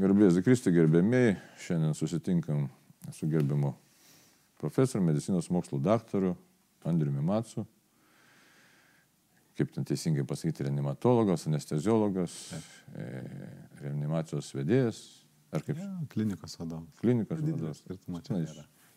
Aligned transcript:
Garbės 0.00 0.38
Kristui 0.40 0.70
gerbėmiai, 0.72 1.34
šiandien 1.60 1.92
susitinkam 1.92 2.62
su 3.12 3.26
gerbiamu 3.28 3.74
profesoriu, 4.60 5.04
medicinos 5.04 5.50
mokslų 5.52 5.80
daktaru 5.84 6.30
Andriumi 6.88 7.20
Matsu. 7.24 7.66
Kaip 9.58 9.74
ten 9.74 9.84
teisingai 9.84 10.24
pasakyti, 10.24 10.64
reanimatologas, 10.64 11.44
anesteziologas, 11.50 12.38
e, 12.96 13.06
reanimacijos 13.82 14.48
vedėjas. 14.56 15.02
Ar 15.52 15.66
kaip? 15.66 15.76
Ja, 15.82 15.92
klinikos 16.14 16.56
vadovas. 16.56 16.96
Klinikos 17.02 17.44
vadovas. 17.44 17.84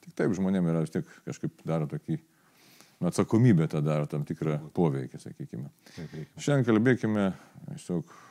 Tik 0.05 0.15
taip 0.15 0.31
žmonėms 0.39 0.71
yra 0.71 0.87
vis 0.87 0.95
tiek 0.95 1.15
kažkaip 1.27 1.65
daro 1.67 1.89
tokį 1.91 2.15
nu, 2.15 3.09
atsakomybę 3.09 3.67
tą 3.71 3.83
daro 3.83 4.07
tam 4.07 4.23
tikrą 4.23 4.61
poveikį, 4.71 5.19
sakykime. 5.19 5.67
Šiandien 6.37 6.69
kalbėkime 6.69 7.33
tiesiog 7.73 8.21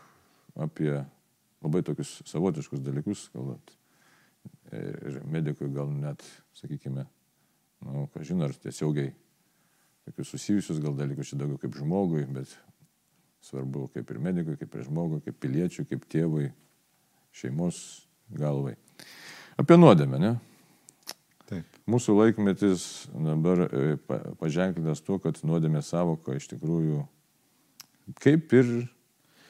apie 0.65 1.03
labai 1.63 1.83
tokius 1.87 2.21
savotiškus 2.29 2.83
dalykus, 2.85 3.29
galbūt. 3.35 3.75
Ir 4.73 5.19
medikui 5.29 5.69
gal 5.73 5.91
net, 5.93 6.23
sakykime, 6.57 7.05
nu, 7.85 8.07
ką 8.13 8.25
žinai, 8.27 8.49
ar 8.49 8.57
tiesiogiai 8.57 9.13
tokius 10.07 10.33
susijusius 10.33 10.81
gal 10.83 10.97
dalykus 10.99 11.31
čia 11.31 11.39
daugiau 11.43 11.61
kaip 11.63 11.77
žmogui, 11.79 12.25
bet 12.33 12.57
svarbu 13.45 13.89
kaip 13.95 14.11
ir 14.11 14.21
medikui, 14.23 14.57
kaip 14.59 14.75
ir 14.75 14.87
žmogui, 14.87 15.21
kaip 15.27 15.39
piliečiui, 15.43 15.87
kaip 15.91 16.07
tėvui, 16.11 16.49
šeimos 17.37 17.77
galvai. 18.33 18.75
Apie 19.61 19.77
nuodėmę, 19.79 20.19
ne? 20.23 20.33
Taip. 21.51 21.81
Mūsų 21.91 22.17
laikmetis 22.17 22.85
dabar 23.13 23.67
e, 23.67 23.97
paženklintas 24.41 25.03
tuo, 25.05 25.19
kad 25.23 25.41
nuodėmė 25.45 25.83
savoka 25.85 26.37
iš 26.39 26.49
tikrųjų 26.55 27.03
kaip 28.23 28.55
ir 28.57 28.71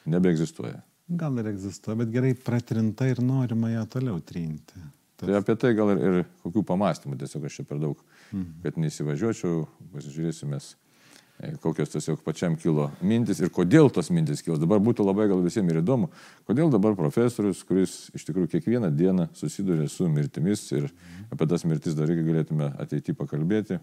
nebeegzistuoja. 0.09 0.81
Gal 1.19 1.39
ir 1.41 1.49
egzistuoja, 1.51 1.97
bet 1.99 2.11
gerai 2.13 2.33
pratrinta 2.37 3.07
ir 3.09 3.21
norima 3.23 3.69
ją 3.73 3.83
toliau 3.97 4.21
trinti. 4.25 4.79
Tas... 5.17 5.27
Tai 5.27 5.35
apie 5.37 5.55
tai 5.59 5.73
gal 5.77 5.93
ir, 5.93 5.99
ir 6.03 6.23
kokių 6.45 6.63
pamastymų, 6.67 7.17
tiesiog 7.21 7.45
aš 7.47 7.59
čia 7.59 7.67
per 7.69 7.81
daug, 7.81 7.99
mhm. 8.31 8.63
kad 8.63 8.79
neįsivažiuočiau, 8.81 9.65
pasižiūrėsimės, 9.93 10.69
e, 11.37 11.51
kokios 11.63 11.93
tiesiog 11.93 12.23
pačiam 12.25 12.57
kilo 12.59 12.89
mintis 13.05 13.43
ir 13.43 13.51
kodėl 13.53 13.91
tos 13.93 14.09
mintis 14.15 14.41
kilo. 14.45 14.57
Dabar 14.61 14.81
būtų 14.83 15.05
labai 15.05 15.29
gal 15.31 15.43
visiems 15.45 15.73
ir 15.73 15.83
įdomu, 15.83 16.09
kodėl 16.49 16.73
dabar 16.73 16.97
profesorius, 16.99 17.61
kuris 17.67 17.97
iš 18.17 18.25
tikrųjų 18.29 18.55
kiekvieną 18.55 18.89
dieną 18.93 19.29
susiduria 19.37 19.89
su 19.91 20.09
mirtimis 20.09 20.65
ir 20.73 20.87
mhm. 20.87 21.27
apie 21.35 21.49
tas 21.53 21.67
mirtis 21.67 21.99
dar 21.99 22.09
irgi 22.09 22.25
galėtume 22.31 22.73
ateity 22.81 23.15
pakalbėti 23.17 23.81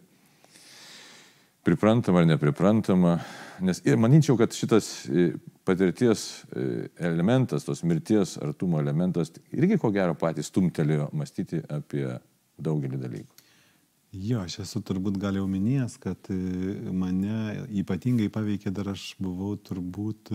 priprantama 1.62 2.20
ar 2.20 2.26
nepriprantama. 2.26 3.18
Nes 3.60 3.82
ir 3.84 3.98
manyčiau, 4.00 4.38
kad 4.40 4.54
šitas 4.56 4.88
e, 5.08 5.30
patirties 5.68 6.44
e, 6.56 6.88
elementas, 7.10 7.66
tos 7.68 7.82
mirties 7.84 8.38
artumo 8.40 8.80
elementas 8.80 9.32
irgi 9.52 9.78
ko 9.80 9.92
gero 9.92 10.16
patys 10.18 10.48
stumtelėjo 10.48 11.10
mąstyti 11.12 11.60
apie 11.68 12.06
daugelį 12.60 13.00
dalykų. 13.02 13.36
Jo, 14.10 14.40
aš 14.42 14.62
esu 14.64 14.80
turbūt 14.82 15.20
gal 15.22 15.36
jau 15.38 15.44
minėjęs, 15.46 15.98
kad 16.02 16.32
e, 16.32 16.38
mane 16.90 17.66
ypatingai 17.82 18.30
paveikė 18.32 18.72
dar 18.74 18.90
aš 18.94 19.12
buvau 19.20 19.52
turbūt 19.60 20.32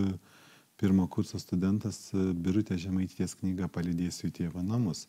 pirmo 0.76 1.08
kurso 1.08 1.40
studentas 1.40 2.10
Birutė 2.14 2.76
Žemaities 2.78 3.34
knyga 3.40 3.68
Palidėsiu 3.72 4.28
į 4.28 4.34
tėvo 4.42 4.62
namus. 4.62 5.06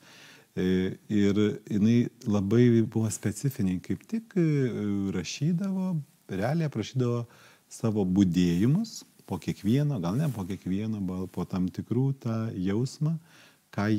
Ir 0.58 1.38
jinai 1.69 2.08
labai 2.25 2.81
buvo 2.81 3.09
specifiniai, 3.13 3.77
kaip 3.83 4.05
tik 4.09 4.33
rašydavo, 5.14 5.91
realiai 6.33 6.69
aprašydavo 6.72 7.19
savo 7.69 8.05
būdėjimus 8.08 9.03
po 9.27 9.38
kiekvieno, 9.44 9.99
gal 10.02 10.17
ne 10.17 10.30
po 10.33 10.47
kiekvieno, 10.47 11.02
bet 11.03 11.31
po 11.36 11.45
tam 11.45 11.67
tikrų 11.73 12.08
tą 12.23 12.38
jausmą, 12.55 13.17
ką, 13.75 13.89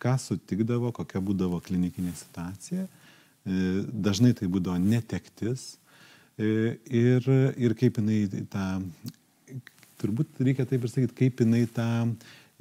ką 0.00 0.14
sutikdavo, 0.22 0.92
kokia 0.96 1.20
būdavo 1.20 1.60
klinikinė 1.66 2.14
situacija. 2.16 2.86
Dažnai 4.06 4.32
tai 4.38 4.48
būdavo 4.50 4.78
netektis 4.80 5.74
ir, 6.38 7.26
ir 7.60 7.76
kaip 7.78 8.00
jinai 8.00 8.46
tą, 8.52 8.68
turbūt 10.00 10.40
reikia 10.40 10.64
taip 10.70 10.86
ir 10.86 10.92
sakyti, 10.92 11.18
kaip 11.26 11.44
jinai 11.44 11.66
tą 11.76 11.90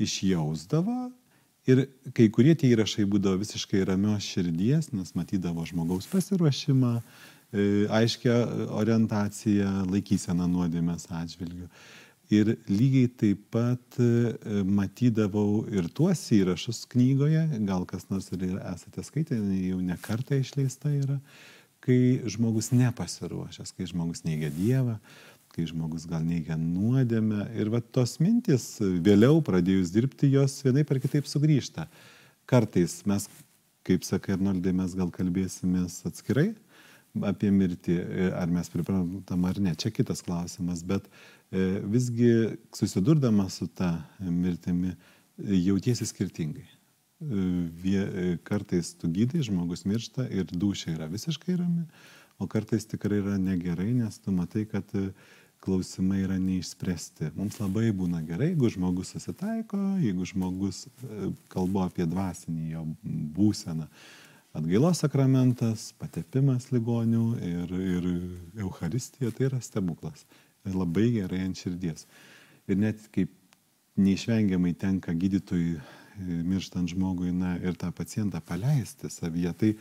išjausdavo 0.01 1.05
Ir 1.65 1.87
kai 2.13 2.27
kurie 2.29 2.53
tie 2.53 2.69
įrašai 2.75 3.07
būdavo 3.09 3.39
visiškai 3.41 3.81
ramios 3.89 4.25
širdies, 4.29 4.91
nes 4.93 5.15
matydavo 5.17 5.65
žmogaus 5.65 6.05
pasiruošimą, 6.11 6.91
e, 7.01 7.65
aiškia 7.89 8.35
orientacija, 8.77 9.71
laikysena 9.89 10.45
nuodėmės 10.51 11.09
atžvilgių. 11.09 11.69
Ir 12.33 12.55
lygiai 12.69 13.09
taip 13.21 13.41
pat 13.53 13.97
e, 14.01 14.61
matydavau 14.65 15.65
ir 15.73 15.89
tuos 15.93 16.21
įrašus 16.37 16.85
knygoje, 16.93 17.43
gal 17.65 17.85
kas 17.89 18.07
nors 18.13 18.29
ir 18.33 18.45
esate 18.61 19.01
skaitę, 19.05 19.37
jau 19.65 19.81
ne 19.81 19.97
kartą 20.05 20.37
išleista 20.41 20.93
yra, 20.93 21.17
kai 21.85 22.21
žmogus 22.29 22.71
nepasiruošęs, 22.73 23.73
kai 23.77 23.89
žmogus 23.89 24.21
neigia 24.25 24.53
Dievą, 24.53 24.99
kai 25.55 25.65
žmogus 25.69 26.05
gal 26.09 26.25
neigia 26.25 26.57
nuodėmę. 26.59 27.47
Ir 27.55 27.71
va 27.71 27.79
tos 27.79 28.17
mintis 28.19 28.75
vėliau 28.81 29.39
pradėjus 29.45 29.93
dirbti, 29.95 30.33
jos 30.35 30.59
vienaip 30.65 30.91
ar 30.91 30.99
kitaip 31.03 31.29
sugrįžta. 31.31 31.87
Kartais 32.49 32.99
mes, 33.07 33.29
kaip 33.87 34.03
sakai 34.05 34.35
Arnoldai, 34.35 34.75
mes 34.75 34.93
gal 34.99 35.09
kalbėsimės 35.15 36.03
atskirai 36.09 36.51
apie 37.23 37.51
mirtį, 37.53 37.95
ar 38.35 38.51
mes 38.51 38.69
priprantam 38.71 39.45
ar 39.47 39.59
ne, 39.63 39.75
čia 39.79 39.91
kitas 39.93 40.23
klausimas, 40.25 40.81
bet 40.83 41.05
e, 41.07 41.79
visgi 41.87 42.57
susidurdama 42.75 43.47
su 43.53 43.67
ta 43.71 43.93
mirtimi 44.19 44.91
jautiesi 45.37 46.07
skirtingai. 46.09 46.65
E, 47.23 47.95
e, 47.95 48.25
kartais 48.43 48.91
tu 48.99 49.07
gydai, 49.15 49.45
žmogus 49.47 49.85
miršta 49.87 50.27
ir 50.27 50.51
dušia 50.51 50.97
yra 50.97 51.07
visiškai 51.11 51.55
rami, 51.61 51.85
o 52.39 52.49
kartais 52.51 52.87
tikrai 52.91 53.21
yra 53.21 53.39
negerai, 53.39 53.93
nes 53.95 54.19
tu 54.19 54.35
matai, 54.35 54.65
kad 54.67 54.91
klausimai 55.65 56.21
yra 56.23 56.37
neišspręsti. 56.41 57.31
Mums 57.35 57.57
labai 57.61 57.89
būna 57.95 58.21
gerai, 58.25 58.51
jeigu 58.51 58.69
žmogus 58.73 59.15
susitaiko, 59.15 59.79
jeigu 60.03 60.27
žmogus 60.29 60.85
e, 60.85 61.31
kalbu 61.51 61.81
apie 61.85 62.05
dvasinį 62.09 62.69
jo 62.75 62.85
būseną. 63.35 63.87
Atgailos 64.55 65.01
sakramentas, 65.03 65.89
patepimas 65.99 66.69
ligonių 66.71 67.25
ir, 67.43 67.73
ir 67.75 68.09
Euharistija 68.63 69.33
tai 69.35 69.49
yra 69.49 69.59
stebuklas. 69.63 70.23
Labai 70.65 71.09
gerai 71.17 71.41
ant 71.45 71.59
širdies. 71.59 72.07
Ir 72.71 72.79
net 72.79 73.03
kaip 73.13 73.33
neišvengiamai 73.99 74.73
tenka 74.79 75.13
gydytojui 75.15 75.75
e, 75.75 75.81
mirštant 76.47 76.93
žmogui 76.93 77.33
na, 77.35 77.55
ir 77.63 77.75
tą 77.79 77.91
pacientą 77.95 78.41
paleisti 78.43 79.11
savyje, 79.11 79.53
tai 79.59 79.73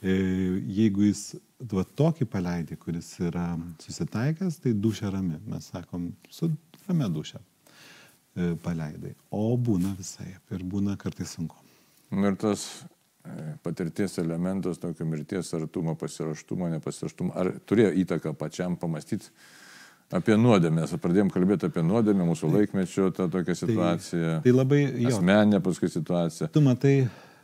jeigu 0.00 1.04
jis 1.10 1.34
va, 1.72 1.84
tokį 1.84 2.26
paleidį, 2.30 2.78
kuris 2.80 3.12
yra 3.20 3.52
susitaikęs, 3.82 4.60
tai 4.64 4.72
dušia 4.72 5.12
rami. 5.12 5.40
Mes 5.50 5.68
sakom, 5.72 6.10
su 6.32 6.50
ramia 6.86 7.10
dušia 7.12 7.40
e, 7.40 8.54
paleidai. 8.64 9.14
O 9.30 9.52
būna 9.60 9.92
visai 9.98 10.32
ir 10.32 10.64
būna 10.64 10.96
kartais 11.00 11.36
sunku. 11.36 11.56
Ir 12.10 12.36
tas 12.40 12.66
e, 12.80 13.54
patirties 13.62 14.18
elementas, 14.22 14.80
tokio 14.80 15.06
mirties 15.06 15.52
artumo, 15.58 15.94
pasiraštumo, 16.00 16.70
nepasiraštumo, 16.76 17.34
ar 17.36 17.54
turėjo 17.68 17.92
įtaką 18.04 18.34
pačiam 18.38 18.78
pamastyti 18.80 19.28
apie 20.16 20.34
nuodėmės. 20.40 20.96
Pradėjom 20.98 21.30
kalbėti 21.30 21.68
apie 21.68 21.84
nuodėmę, 21.86 22.24
mūsų 22.32 22.48
tai, 22.48 22.54
laikmečio 22.56 23.10
tą 23.14 23.28
tokią 23.30 23.54
situaciją. 23.66 24.38
Tai, 24.38 24.44
tai 24.46 24.54
labai... 24.56 24.80
Jo, 25.04 25.12
asmeninė 25.12 25.60
paskui 25.62 25.92
situacija. 25.92 26.48
Tu 26.50 26.62
matai 26.64 26.94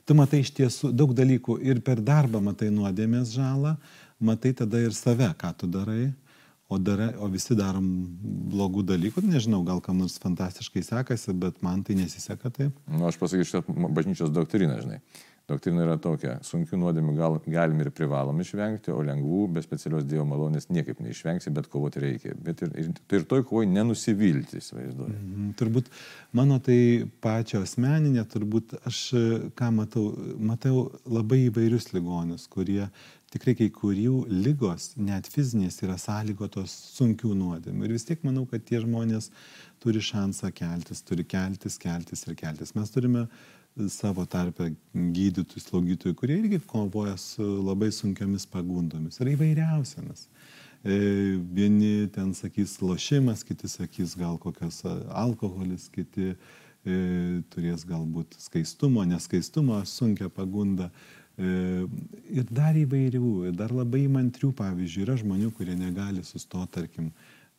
tu 0.06 0.14
matai 0.18 0.42
iš 0.44 0.52
tiesų 0.56 0.92
daug 0.94 1.12
dalykų 1.16 1.58
ir 1.66 1.82
per 1.84 2.00
darbą 2.04 2.40
matai 2.44 2.70
nuodėmės 2.74 3.34
žalą, 3.34 3.74
matai 4.22 4.54
tada 4.56 4.80
ir 4.84 4.94
save, 4.96 5.28
ką 5.38 5.52
tu 5.60 5.68
darai, 5.70 6.12
o, 6.68 6.78
darai, 6.78 7.12
o 7.18 7.28
visi 7.30 7.56
darom 7.58 7.86
blogų 8.52 8.86
dalykų, 8.86 9.24
nežinau, 9.26 9.62
gal 9.66 9.82
kam 9.84 10.00
nors 10.02 10.18
fantastiškai 10.22 10.84
sekasi, 10.86 11.34
bet 11.34 11.58
man 11.66 11.82
tai 11.86 11.98
nesiseka 11.98 12.50
taip. 12.50 12.76
Na, 12.86 13.00
nu, 13.00 13.08
aš 13.10 13.18
pasakysiu, 13.20 13.62
kad 13.66 13.82
bažnyčios 13.98 14.34
doktrina, 14.34 14.78
žinai. 14.82 15.02
Doktrina 15.46 15.84
yra 15.84 15.94
tokia, 16.02 16.32
sunkių 16.42 16.74
nuodėmių 16.80 17.12
gal, 17.14 17.36
galim 17.46 17.78
ir 17.84 17.92
privalom 17.94 18.40
išvengti, 18.42 18.90
o 18.90 18.98
lengvų 19.06 19.44
be 19.54 19.62
specialios 19.62 20.02
Dievo 20.10 20.24
malonės 20.26 20.66
niekaip 20.74 20.98
neišvengsi, 21.04 21.52
bet 21.54 21.68
kovoti 21.70 22.00
reikia. 22.02 22.32
Bet 22.42 22.64
ir, 22.66 22.72
ir, 22.82 22.88
ir 23.14 23.26
toj 23.30 23.44
kovoj 23.46 23.68
nenusivilti, 23.70 24.58
įsivaizduoju. 24.58 25.14
Mm, 25.14 25.52
turbūt 25.60 25.92
mano 26.34 26.58
tai 26.66 26.80
pačio 27.22 27.60
asmeninė, 27.62 28.24
turbūt 28.32 28.74
aš 28.90 29.02
ką 29.60 29.68
matau, 29.76 30.08
matau 30.50 30.88
labai 31.06 31.44
įvairius 31.44 31.92
ligonius, 31.94 32.48
kurie 32.50 32.88
tikrai 33.30 33.54
kai 33.60 33.68
kurių 33.70 34.24
lygos, 34.32 34.96
net 34.98 35.30
fizinės, 35.30 35.78
yra 35.86 35.94
sąlygotos 36.00 36.74
sunkių 36.96 37.36
nuodėmių. 37.38 37.86
Ir 37.86 37.94
vis 37.94 38.08
tiek 38.08 38.26
manau, 38.26 38.48
kad 38.50 38.66
tie 38.66 38.82
žmonės 38.82 39.30
turi 39.78 40.02
šansą 40.02 40.50
keltis, 40.56 41.06
turi 41.06 41.22
keltis, 41.22 41.78
keltis 41.78 42.26
ir 42.26 42.34
keltis. 42.38 42.74
Mes 42.74 42.90
turime 42.90 43.28
uh, 43.28 43.44
savo 43.92 44.24
tarpę 44.28 44.70
gydytojų, 44.94 45.62
slaugytojų, 45.62 46.16
kurie 46.16 46.38
irgi 46.40 46.60
kovoja 46.68 47.16
su 47.20 47.44
labai 47.64 47.90
sunkiamis 47.92 48.46
pagundomis 48.48 49.20
ir 49.20 49.34
įvairiausiamis. 49.34 50.26
E, 50.86 50.96
vieni 51.56 52.08
ten 52.14 52.32
sakys 52.36 52.78
lošimas, 52.80 53.44
kiti 53.44 53.68
sakys 53.68 54.16
gal 54.16 54.38
kokios 54.40 54.82
alkoholis, 54.86 55.90
kiti 55.92 56.32
e, 56.32 56.36
turės 57.52 57.84
galbūt 57.88 58.38
skaistumo, 58.40 59.04
neskaistumo, 59.08 59.82
sunkia 59.90 60.30
pagunda. 60.32 60.90
E, 61.36 61.84
ir 62.32 62.48
dar 62.48 62.78
įvairių, 62.80 63.32
ir 63.50 63.56
dar 63.58 63.74
labai 63.76 64.06
įmantrių, 64.06 64.54
pavyzdžiui, 64.56 65.04
yra 65.04 65.18
žmonių, 65.20 65.50
kurie 65.58 65.76
negali 65.76 66.24
sustoti, 66.24 66.72
tarkim, 66.78 67.10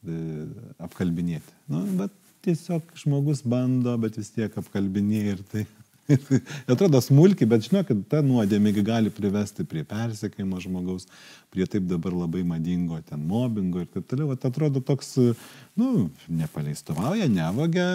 e, 0.02 0.48
apkalbinėti. 0.82 1.60
Nu, 1.70 1.84
bet 2.00 2.16
tiesiog 2.48 2.96
žmogus 2.98 3.44
bando, 3.46 3.94
bet 4.02 4.18
vis 4.18 4.32
tiek 4.34 4.56
apkalbinėja 4.58 5.36
ir 5.36 5.44
tai 5.52 5.68
Atrodo 6.72 7.02
smulkiai, 7.04 7.50
bet 7.50 7.66
žinokit, 7.68 8.06
ta 8.12 8.22
nuodėmė 8.26 8.72
gali 8.86 9.12
privesti 9.14 9.66
prie 9.68 9.84
persekėjimo 9.88 10.62
žmogaus, 10.64 11.08
prie 11.54 11.68
taip 11.68 11.88
dabar 11.90 12.16
labai 12.16 12.44
madingo 12.48 13.00
ten 13.08 13.26
mobbingo 13.28 13.84
ir 13.84 13.90
taip 13.92 14.08
toliau. 14.08 14.32
Vat 14.32 14.48
atrodo 14.48 14.82
toks, 14.86 15.16
nu, 15.80 16.08
nepaleistovauja, 16.30 17.28
nevagia, 17.32 17.90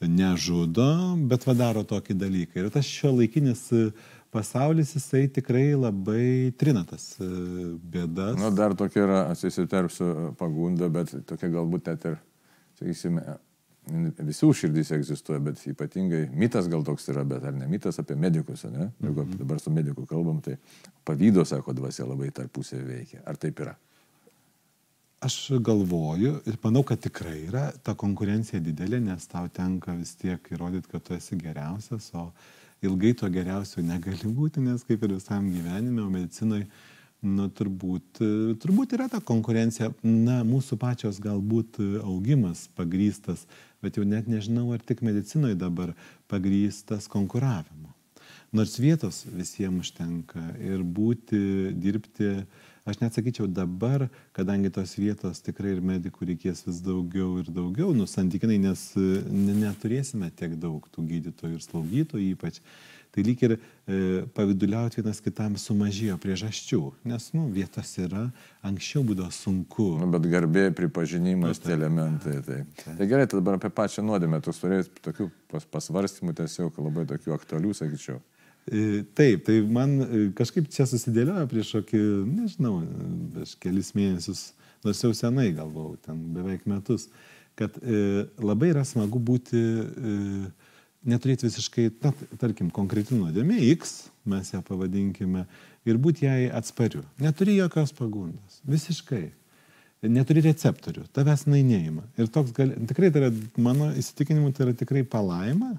nežudo, 0.00 0.88
bet 1.28 1.46
vadaro 1.48 1.84
tokį 1.88 2.18
dalyką. 2.24 2.58
Ir 2.62 2.72
tas 2.74 2.88
šio 2.88 3.12
laikinis 3.18 3.68
pasaulis, 4.32 4.94
jisai 4.96 5.26
tikrai 5.28 5.72
labai 5.76 6.52
trinatas 6.56 7.12
bėdas. 7.20 8.38
Nu, 8.40 8.48
dar 8.56 8.76
tokia 8.78 9.04
yra, 9.04 9.22
atsisiterpsiu 9.34 10.32
pagunda, 10.40 10.88
bet 10.92 11.12
tokia 11.28 11.52
galbūt 11.52 11.92
net 11.92 12.08
ir, 12.08 12.20
sakysime, 12.80 13.26
visų 13.86 14.52
širdys 14.54 14.92
egzistuoja, 14.94 15.40
bet 15.42 15.62
ypatingai 15.66 16.28
mitas 16.38 16.68
gal 16.70 16.84
toks 16.86 17.08
yra, 17.10 17.24
bet 17.26 17.44
ar 17.44 17.54
ne 17.56 17.66
mitas 17.66 17.98
apie 17.98 18.14
medikus, 18.14 18.64
ne? 18.64 18.90
Jeigu 19.02 19.24
-hmm. 19.24 19.38
dabar 19.38 19.60
su 19.60 19.70
mediku 19.70 20.06
kalbam, 20.06 20.40
tai 20.40 20.56
pavydo, 21.04 21.44
sako, 21.44 21.72
dvasia 21.72 22.06
labai 22.06 22.30
tarpusėje 22.30 22.84
veikia. 22.86 23.20
Ar 23.26 23.36
taip 23.36 23.60
yra? 23.60 23.74
Aš 25.20 25.50
galvoju 25.60 26.40
ir 26.46 26.56
manau, 26.62 26.82
kad 26.82 27.00
tikrai 27.00 27.46
yra 27.46 27.72
ta 27.82 27.94
konkurencija 27.94 28.60
didelė, 28.60 29.00
nes 29.00 29.26
tau 29.26 29.48
tenka 29.48 29.92
vis 29.94 30.14
tiek 30.14 30.48
įrodyti, 30.50 30.88
kad 30.90 31.02
tu 31.02 31.14
esi 31.14 31.36
geriausias, 31.36 32.10
o 32.14 32.32
ilgai 32.82 33.14
to 33.14 33.28
geriausio 33.28 33.82
negali 33.82 34.26
būti, 34.26 34.60
nes 34.60 34.82
kaip 34.84 35.02
ir 35.02 35.14
visam 35.14 35.50
gyvenime, 35.50 36.02
o 36.02 36.10
medicinoje 36.10 36.66
Nu, 37.22 37.44
turbūt, 37.54 38.18
turbūt 38.58 38.96
yra 38.96 39.04
ta 39.06 39.20
konkurencija, 39.22 39.92
na, 40.02 40.40
mūsų 40.42 40.74
pačios 40.82 41.20
galbūt 41.22 41.78
augimas 42.02 42.64
pagrystas, 42.74 43.44
bet 43.82 43.98
jau 43.98 44.04
net 44.08 44.28
nežinau, 44.30 44.70
ar 44.74 44.82
tik 44.84 45.02
medicinoje 45.04 45.58
dabar 45.58 45.94
pagrystas 46.30 47.08
konkuravimu. 47.12 47.90
Nors 48.52 48.76
vietos 48.76 49.22
visiems 49.32 49.86
užtenka 49.86 50.42
ir 50.60 50.82
būti, 50.84 51.72
dirbti, 51.72 52.34
aš 52.84 52.98
net 53.00 53.16
sakyčiau 53.16 53.46
dabar, 53.48 54.08
kadangi 54.36 54.68
tos 54.74 54.92
vietos 55.00 55.40
tikrai 55.44 55.72
ir 55.76 55.80
medikų 55.80 56.28
reikės 56.32 56.60
vis 56.66 56.82
daugiau 56.84 57.38
ir 57.40 57.48
daugiau, 57.48 57.94
nu, 57.96 58.04
santykinai, 58.10 58.58
nes 58.60 58.82
neturėsime 58.96 60.28
tiek 60.36 60.58
daug 60.60 60.84
tų 60.92 61.06
gydytojų 61.14 61.56
ir 61.56 61.64
slaugytojų 61.64 62.34
ypač 62.34 62.60
tai 63.12 63.24
lyg 63.26 63.42
ir 63.44 63.54
e, 63.56 63.58
paviduliauti 64.32 65.02
vienas 65.02 65.20
kitam 65.20 65.58
sumažėjo 65.60 66.16
priežasčių, 66.22 66.80
nes 67.10 67.28
nu, 67.36 67.44
vietos 67.52 67.90
yra, 68.00 68.24
anksčiau 68.64 69.04
būdavo 69.04 69.28
sunku. 69.36 69.88
Nu, 70.00 70.08
bet 70.14 70.28
garbė, 70.32 70.70
pripažinimas, 70.76 71.60
tie 71.60 71.74
elementai. 71.76 72.38
Tai. 72.46 72.60
Tai. 72.80 72.96
tai 72.98 73.08
gerai, 73.10 73.28
tai 73.28 73.42
dabar 73.42 73.60
apie 73.60 73.72
pačią 73.76 74.04
nuodėmę, 74.08 74.40
tu 74.44 74.54
turėjai 74.56 74.88
tokių 75.04 75.28
pas, 75.52 75.68
pasvarstymų 75.76 76.36
tiesiog 76.40 76.80
labai 76.80 77.04
tokių 77.12 77.36
aktualių, 77.36 77.74
sakyčiau. 77.76 78.22
E, 78.70 79.02
taip, 79.18 79.44
tai 79.44 79.58
man 79.66 79.98
e, 80.00 80.24
kažkaip 80.38 80.70
čia 80.72 80.86
susidėliojo 80.88 81.44
prieš 81.50 81.76
kokį, 81.80 82.02
nežinau, 82.30 82.78
prieš 83.34 83.56
kelis 83.60 83.92
mėnesius, 83.98 84.52
nors 84.86 85.04
jau 85.04 85.12
senai 85.18 85.50
galvau, 85.56 85.96
ten 86.00 86.20
beveik 86.32 86.64
metus, 86.70 87.08
kad 87.58 87.76
e, 87.82 88.24
labai 88.40 88.70
yra 88.72 88.84
smagu 88.88 89.20
būti 89.20 89.58
e, 89.60 90.14
neturėti 91.08 91.48
visiškai, 91.48 91.88
na, 92.02 92.12
tarkim, 92.40 92.70
konkreti 92.74 93.16
nuodėmė 93.18 93.58
X, 93.72 94.08
mes 94.28 94.52
ją 94.54 94.62
pavadinkime, 94.66 95.46
ir 95.88 95.98
būti 96.02 96.26
jai 96.26 96.50
atspariu. 96.54 97.02
Neturi 97.22 97.56
jokios 97.58 97.94
pagundos. 97.96 98.60
Visiškai. 98.68 99.24
Neturi 100.10 100.42
receptorių. 100.42 101.04
Tavęs 101.14 101.44
jinai 101.46 101.62
neima. 101.66 102.02
Ir 102.18 102.30
toks 102.32 102.50
gali, 102.56 102.74
tikrai 102.90 103.12
tai 103.14 103.22
yra, 103.22 103.34
mano 103.62 103.92
įsitikinimu, 103.98 104.50
tai 104.54 104.66
yra 104.66 104.74
tikrai 104.78 105.04
palaima. 105.06 105.76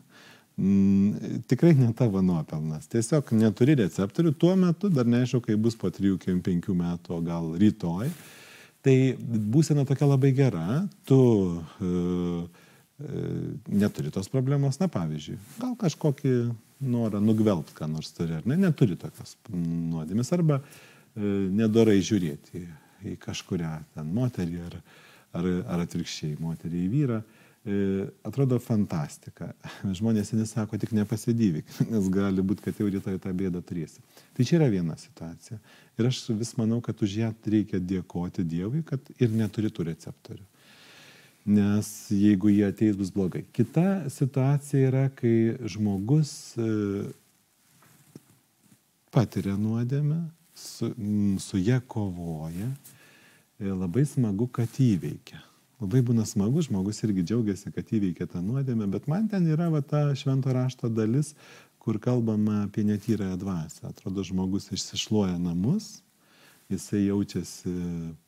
Mm, 0.53 1.41
tikrai 1.49 1.73
ne 1.75 1.89
tavo 1.97 2.21
nuopelnas. 2.23 2.85
Tiesiog 2.91 3.33
neturi 3.35 3.75
receptorių 3.79 4.31
tuo 4.39 4.53
metu, 4.59 4.91
dar 4.93 5.09
neaišku, 5.09 5.41
kai 5.47 5.57
bus 5.59 5.75
po 5.79 5.91
3-5 5.91 6.71
metų, 6.77 7.17
o 7.17 7.19
gal 7.25 7.51
rytoj. 7.59 8.11
Tai 8.83 8.95
būsena 9.55 9.83
tokia 9.87 10.07
labai 10.07 10.33
gera. 10.35 10.83
Tu 11.07 11.17
uh, 11.19 12.62
neturi 13.67 14.11
tos 14.13 14.29
problemos, 14.29 14.77
na 14.79 14.87
pavyzdžiui, 14.91 15.37
gal 15.59 15.73
kažkokį 15.81 16.33
norą 16.83 17.21
nugvelbti, 17.23 17.75
ką 17.77 17.87
nors 17.89 18.11
turi, 18.13 18.37
ar 18.37 18.47
ne, 18.49 18.57
neturi 18.59 18.97
tokios 18.99 19.35
nuodėmės, 19.49 20.31
arba 20.35 20.59
e, 20.59 20.65
nedorai 21.53 21.99
žiūrėti 22.03 22.65
į 23.13 23.15
kažkuria 23.23 23.79
ten 23.95 24.11
moterį 24.15 24.59
ar, 24.67 24.77
ar, 25.39 25.49
ar 25.75 25.85
atvirkščiai 25.87 26.37
moterį 26.43 26.83
į 26.83 26.91
vyrą. 26.93 27.19
E, 27.63 27.75
atrodo 28.27 28.59
fantastika. 28.59 29.53
Žmonės 29.99 30.33
nesako, 30.35 30.77
tik 30.79 30.93
nepasidyvyk, 30.95 31.73
nes 31.93 32.09
gali 32.13 32.45
būti, 32.45 32.67
kad 32.67 32.79
jau 32.79 32.91
rytoj 32.91 33.19
tą 33.23 33.33
bėdą 33.41 33.63
turėsi. 33.65 34.03
Tai 34.37 34.47
čia 34.47 34.59
yra 34.59 34.69
viena 34.71 34.99
situacija. 34.99 35.59
Ir 35.97 36.09
aš 36.09 36.25
vis 36.35 36.55
manau, 36.59 36.81
kad 36.83 37.01
už 37.01 37.19
ją 37.23 37.35
reikia 37.47 37.81
dėkoti 37.81 38.45
Dievui, 38.45 38.83
kad 38.85 39.13
ir 39.17 39.33
neturi 39.33 39.71
tų 39.73 39.89
receptorių 39.91 40.52
nes 41.45 41.89
jeigu 42.11 42.49
jie 42.49 42.65
ateis 42.67 42.97
bus 42.97 43.11
blogai. 43.11 43.43
Kita 43.51 44.09
situacija 44.09 44.89
yra, 44.89 45.07
kai 45.15 45.55
žmogus 45.67 46.55
e, 46.57 46.67
patiria 49.11 49.57
nuodėmę, 49.59 50.21
su, 50.55 50.93
su 51.43 51.59
ją 51.59 51.81
kovoja, 51.87 52.69
e, 53.59 53.67
labai 53.71 54.05
smagu, 54.07 54.47
kad 54.47 54.79
įveikia. 54.79 55.41
Labai 55.83 55.99
būna 56.05 56.23
smagu, 56.27 56.63
žmogus 56.63 57.03
irgi 57.03 57.25
džiaugiasi, 57.27 57.73
kad 57.75 57.91
įveikia 57.91 58.29
tą 58.31 58.39
nuodėmę, 58.43 58.87
bet 58.93 59.09
man 59.11 59.27
ten 59.27 59.47
yra 59.51 59.67
va, 59.73 59.83
ta 59.83 60.05
švento 60.15 60.53
rašto 60.55 60.87
dalis, 60.87 61.33
kur 61.83 61.99
kalbama 61.99 62.61
apie 62.63 62.85
netyrąją 62.87 63.35
dvasę. 63.41 63.89
Atrodo, 63.89 64.23
žmogus 64.23 64.69
išsišluoja 64.71 65.35
namus, 65.43 65.97
jisai 66.73 67.05
jaučiasi 67.05 67.71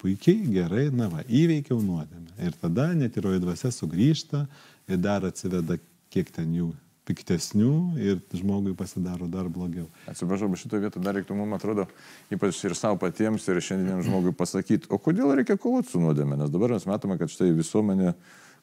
puikiai, 0.01 0.47
gerai, 0.53 0.87
na 0.93 1.09
va, 1.11 1.25
įveikiau 1.25 1.81
nuodėmę. 1.83 2.37
Ir 2.45 2.55
tada 2.61 2.89
netiroji 2.97 3.43
dvasia 3.43 3.73
sugrįžta 3.73 4.45
ir 4.89 5.01
dar 5.01 5.27
atsiveda 5.27 5.77
kiek 6.13 6.31
ten 6.33 6.53
jų 6.55 6.71
piktesnių 7.05 7.73
ir 8.01 8.21
žmogui 8.33 8.73
pasidaro 8.77 9.27
dar 9.29 9.49
blogiau. 9.51 9.85
Atsiprašau, 10.09 10.49
bet 10.51 10.61
šitoje 10.63 10.87
vietoje 10.87 11.05
dar 11.05 11.15
reiktų, 11.17 11.37
mums 11.37 11.57
atrodo, 11.57 11.85
ypač 12.33 12.63
ir 12.65 12.73
savo 12.77 12.97
patiems, 13.01 13.45
ir 13.49 13.61
šiandieniam 13.61 14.01
žmogui 14.05 14.33
pasakyti, 14.37 14.89
o 14.89 14.97
kodėl 15.01 15.35
reikia 15.37 15.59
kovoti 15.61 15.93
su 15.93 16.01
nuodėmė, 16.01 16.39
nes 16.41 16.53
dabar 16.53 16.73
mes 16.73 16.87
matome, 16.89 17.19
kad 17.21 17.31
štai 17.31 17.51
visuomenė 17.53 18.15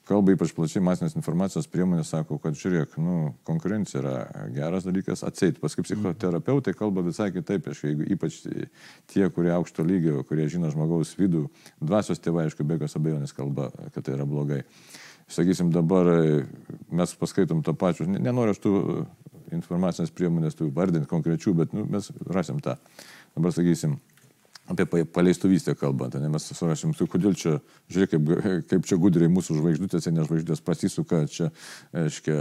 kalba 0.09 0.35
ypač 0.35 0.53
plačiai 0.57 0.83
masinės 0.85 1.15
informacijos 1.19 1.69
priemonės 1.71 2.11
sako, 2.13 2.39
kad 2.43 2.57
žiūrėk, 2.59 2.97
nu, 3.03 3.33
konkurencija 3.49 4.01
yra 4.03 4.17
geras 4.55 4.87
dalykas, 4.87 5.23
atseit. 5.27 5.61
Paskui 5.63 5.85
psichoterapeutai 5.87 6.75
kalba 6.79 7.05
visai 7.07 7.31
kitaip, 7.35 7.69
aš, 7.71 7.85
jeigu 7.87 8.07
ypač 8.17 8.41
tie, 9.13 9.25
kurie 9.35 9.53
aukšto 9.55 9.87
lygio, 9.87 10.21
kurie 10.29 10.49
žino 10.53 10.73
žmogaus 10.73 11.15
vidų, 11.19 11.47
dvasios 11.81 12.23
tėvai, 12.23 12.49
aišku, 12.49 12.67
be 12.67 12.79
jokios 12.79 12.99
abejonės 12.99 13.37
kalba, 13.37 13.71
kad 13.95 14.03
tai 14.03 14.17
yra 14.19 14.29
blogai. 14.29 14.63
Sakysim, 15.33 15.71
dabar 15.73 16.09
mes 16.93 17.15
paskaitom 17.17 17.63
to 17.65 17.73
pačiu, 17.79 18.09
nenoriu 18.11 18.53
aš 18.57 18.63
tų 18.65 18.73
informacinės 19.57 20.13
priemonės 20.15 20.57
tų 20.59 20.71
vardinti 20.75 21.09
konkrečių, 21.11 21.55
bet 21.57 21.77
nu, 21.77 21.87
mes 21.89 22.11
rasim 22.33 22.61
tą. 22.65 22.77
Dabar 23.37 23.55
sakysim, 23.55 23.97
apie 24.73 25.05
paleistuvystę 25.05 25.75
kalbant, 25.79 26.15
ne, 26.21 26.29
mes 26.33 26.47
surašym, 26.57 26.95
tai 26.97 27.07
kodėl 27.11 27.35
čia, 27.39 27.55
žiūrėk, 27.93 28.13
kaip, 28.13 28.31
kaip 28.71 28.87
čia 28.89 28.99
gudriai 29.01 29.31
mūsų 29.33 29.57
žvaigždutėse, 29.59 30.13
ne 30.15 30.27
žvaigždės 30.27 30.63
pasisuka, 30.65 31.23
čia, 31.33 31.51
aiškia, 32.05 32.37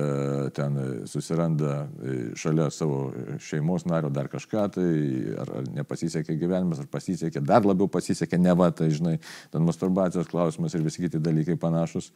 ten 0.57 0.79
susiranda 1.11 1.73
e, 1.83 2.19
šalia 2.39 2.69
savo 2.73 3.01
šeimos 3.43 3.88
nario 3.89 4.11
dar 4.13 4.29
kažką, 4.31 4.67
tai 4.77 4.88
ar, 5.41 5.55
ar 5.61 5.71
nepasisekė 5.81 6.38
gyvenimas, 6.41 6.83
ar 6.83 6.91
pasisekė, 6.91 7.43
dar 7.45 7.67
labiau 7.67 7.89
pasisekė, 7.91 8.39
ne 8.41 8.55
va, 8.57 8.71
tai 8.75 8.91
žinai, 8.93 9.17
ten 9.51 9.67
masturbacijos 9.67 10.31
klausimas 10.31 10.75
ir 10.75 10.85
visi 10.88 11.05
kiti 11.05 11.21
dalykai 11.21 11.59
panašus. 11.59 12.11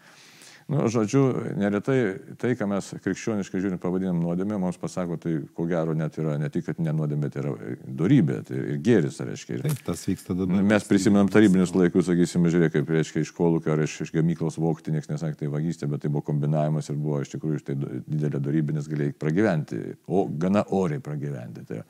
Nu, 0.65 0.87
žodžiu, 0.89 1.21
neretai 1.61 1.97
tai, 2.41 2.55
ką 2.57 2.65
mes 2.71 2.87
krikščioniškai 3.05 3.59
žiūrim, 3.61 3.77
pavadinam 3.81 4.17
nuodėmė, 4.17 4.57
mums 4.57 4.79
pasako, 4.81 5.19
tai 5.21 5.35
ko 5.53 5.67
gero 5.69 5.93
net 5.93 6.17
yra 6.17 6.39
ne 6.41 6.49
tik, 6.49 6.65
kad 6.65 6.79
ne 6.81 6.89
nuodėmė, 6.95 7.29
tai 7.29 7.43
yra 7.43 7.51
darybė, 7.99 8.39
tai 8.47 8.57
ir 8.57 8.79
gėris, 8.81 9.19
reiškia. 9.21 9.59
Taip, 9.61 9.83
tas 9.85 10.01
vyksta 10.09 10.33
dabar. 10.33 10.65
Mes 10.65 10.87
prisimenam 10.89 11.29
tarybinius 11.29 11.75
laikus, 11.77 12.07
sakysime, 12.09 12.49
žiūrėk, 12.49 12.79
kaip, 12.79 12.89
reiškia, 12.97 13.21
iš 13.21 13.35
kolūkio 13.37 13.75
ar 13.75 13.85
iš, 13.85 13.99
iš 14.07 14.13
gamyklos 14.15 14.57
vokti, 14.57 14.95
niekas 14.95 15.13
nesakė, 15.13 15.43
tai 15.43 15.53
vagystė, 15.53 15.91
bet 15.91 16.01
tai 16.01 16.09
buvo 16.09 16.25
kombinavimas 16.31 16.89
ir 16.89 16.97
buvo 16.97 17.21
iš 17.21 17.35
tikrųjų 17.35 17.61
tai 17.69 17.77
didelė 17.77 18.41
darybė, 18.49 18.79
nes 18.79 18.89
galėjai 18.89 19.19
pragyventi, 19.21 19.83
o 20.09 20.25
gana 20.33 20.65
oriai 20.73 21.03
pragyventi. 21.05 21.67
Tai, 21.69 21.83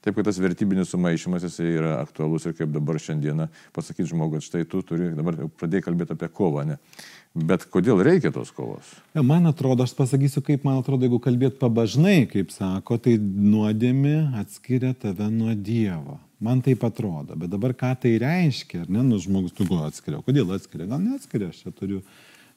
Taip, 0.00 0.16
kad 0.16 0.24
tas 0.24 0.38
vertybinis 0.40 0.88
sumaišymas 0.94 1.44
jisai 1.44 1.74
yra 1.76 1.96
aktualus 2.00 2.46
ir 2.48 2.54
kaip 2.56 2.70
dabar 2.72 2.96
šiandieną 2.96 3.50
pasakyti 3.76 4.08
žmogui, 4.08 4.38
kad 4.38 4.46
štai 4.46 4.62
tu 4.68 4.80
turi, 4.86 5.10
dabar 5.12 5.36
pradėjai 5.60 5.84
kalbėti 5.90 6.14
apie 6.16 6.28
kovą, 6.32 6.64
ne? 6.70 6.78
Bet 7.36 7.66
kodėl 7.70 8.00
reikia 8.02 8.32
tos 8.34 8.48
kovos? 8.50 8.88
Man 9.14 9.44
atrodo, 9.46 9.84
aš 9.84 9.92
pasakysiu, 9.98 10.40
kaip 10.46 10.64
man 10.66 10.80
atrodo, 10.80 11.04
jeigu 11.04 11.20
kalbėt 11.22 11.60
pabažnai, 11.60 12.24
kaip 12.32 12.48
sako, 12.54 12.96
tai 13.04 13.18
nuodėmi 13.20 14.16
atskiria 14.40 14.94
tave 14.98 15.28
nuo 15.30 15.52
Dievo. 15.54 16.16
Man 16.40 16.64
taip 16.64 16.82
atrodo, 16.88 17.36
bet 17.36 17.52
dabar 17.52 17.76
ką 17.76 17.92
tai 18.00 18.14
reiškia, 18.22 18.86
ar 18.86 18.90
ne, 18.90 19.04
nu 19.04 19.20
žmogus 19.20 19.52
tu 19.52 19.68
gal 19.68 19.84
atskiria, 19.90 20.22
kodėl 20.24 20.56
atskiria, 20.56 20.88
gal 20.88 21.02
neatskiria, 21.04 21.50
aš 21.52 21.60
čia 21.66 21.74
turiu 21.76 22.00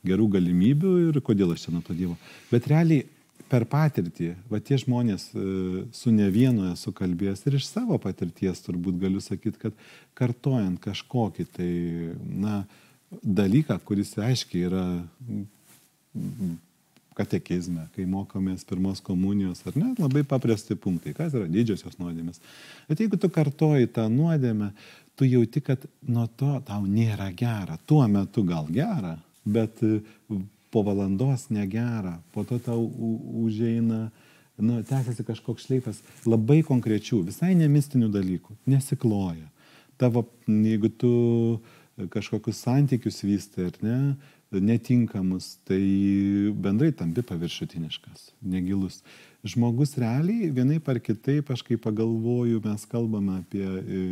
gerų 0.08 0.30
galimybių 0.38 0.94
ir 1.10 1.20
kodėl 1.28 1.52
aš 1.52 1.68
čia 1.68 1.76
nuo 1.76 1.84
to 1.84 1.96
Dievo. 1.98 2.16
Bet 2.50 2.72
realiai 2.72 3.04
per 3.52 3.66
patirtį, 3.70 4.32
va 4.50 4.60
tie 4.64 4.80
žmonės 4.82 5.28
e, 5.38 5.44
su 5.94 6.14
ne 6.14 6.30
vienu 6.34 6.72
esu 6.72 6.94
kalbėjęs 6.96 7.46
ir 7.46 7.60
iš 7.60 7.68
savo 7.70 8.00
patirties 8.02 8.64
turbūt 8.66 8.98
galiu 9.02 9.22
sakyti, 9.22 9.60
kad 9.68 9.86
kartojant 10.18 10.80
kažkokį 10.82 11.46
tai, 11.58 11.72
na, 12.24 12.64
dalyką, 13.22 13.78
kuris 13.86 14.16
aiškiai 14.18 14.68
yra 14.70 14.86
katekizme, 17.18 17.86
kai 17.94 18.08
mokomės 18.10 18.66
pirmos 18.66 19.02
komunijos, 19.06 19.62
ar 19.70 19.78
ne, 19.78 19.92
labai 20.00 20.24
paprasti 20.26 20.78
punktai, 20.80 21.14
kas 21.18 21.36
yra 21.38 21.46
didžiosios 21.52 22.00
nuodėmės. 22.02 22.42
Bet 22.90 23.04
jeigu 23.04 23.20
tu 23.22 23.30
kartoji 23.34 23.92
tą 23.94 24.08
nuodėmę, 24.10 24.72
tu 25.20 25.28
jauti, 25.30 25.62
kad 25.62 25.86
nuo 26.10 26.26
to 26.40 26.56
tau 26.66 26.88
nėra 26.90 27.30
gera. 27.38 27.78
Tuo 27.86 28.02
metu 28.10 28.42
gal 28.48 28.66
gera, 28.74 29.14
bet 29.46 29.82
po 30.74 30.82
valandos 30.86 31.48
negera, 31.54 32.18
po 32.34 32.44
to 32.50 32.58
tau 32.60 32.82
užeina, 33.46 34.08
nu, 34.58 34.82
tęsiasi 34.90 35.26
kažkoks 35.28 35.68
šleifas 35.68 36.02
labai 36.26 36.64
konkrečių, 36.66 37.22
visai 37.30 37.54
nemistinių 37.60 38.10
dalykų, 38.14 38.58
nesikloja. 38.74 39.50
Tavo, 40.02 40.26
jeigu 40.50 40.90
tu 40.90 41.14
kažkokius 42.14 42.64
santykius 42.66 43.22
vystai 43.22 43.70
ar 43.70 43.78
ne, 43.86 44.00
netinkamus, 44.54 45.56
tai 45.66 45.82
bendrai 46.54 46.92
tampi 46.94 47.24
paviršutiniškas, 47.26 48.34
negilus. 48.42 49.02
Žmogus 49.44 49.98
realiai 50.00 50.52
vienai 50.54 50.80
par 50.80 51.00
kitaip, 51.04 51.50
aš 51.52 51.66
kai 51.68 51.78
pagalvoju, 51.82 52.62
mes 52.64 52.86
kalbame 52.90 53.40
apie 53.42 53.66
e, 53.66 54.04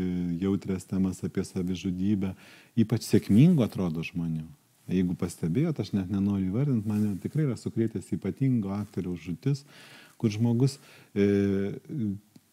jautrės 0.42 0.88
temas, 0.90 1.22
apie 1.24 1.46
savižudybę, 1.48 2.34
ypač 2.84 3.06
sėkmingų 3.08 3.64
atrodo 3.64 4.04
žmonių. 4.06 4.50
Jeigu 4.92 5.16
pastebėjot, 5.20 5.80
aš 5.82 5.94
net 5.96 6.12
nenoriu 6.12 6.50
įvardinti, 6.52 6.90
mane 6.90 7.16
tikrai 7.24 7.48
yra 7.48 7.58
sukrėtęs 7.60 8.12
ypatingo 8.18 8.74
aktoriaus 8.76 9.22
žutis, 9.24 9.64
kur 10.22 10.34
žmogus 10.34 10.78
e, 11.16 11.28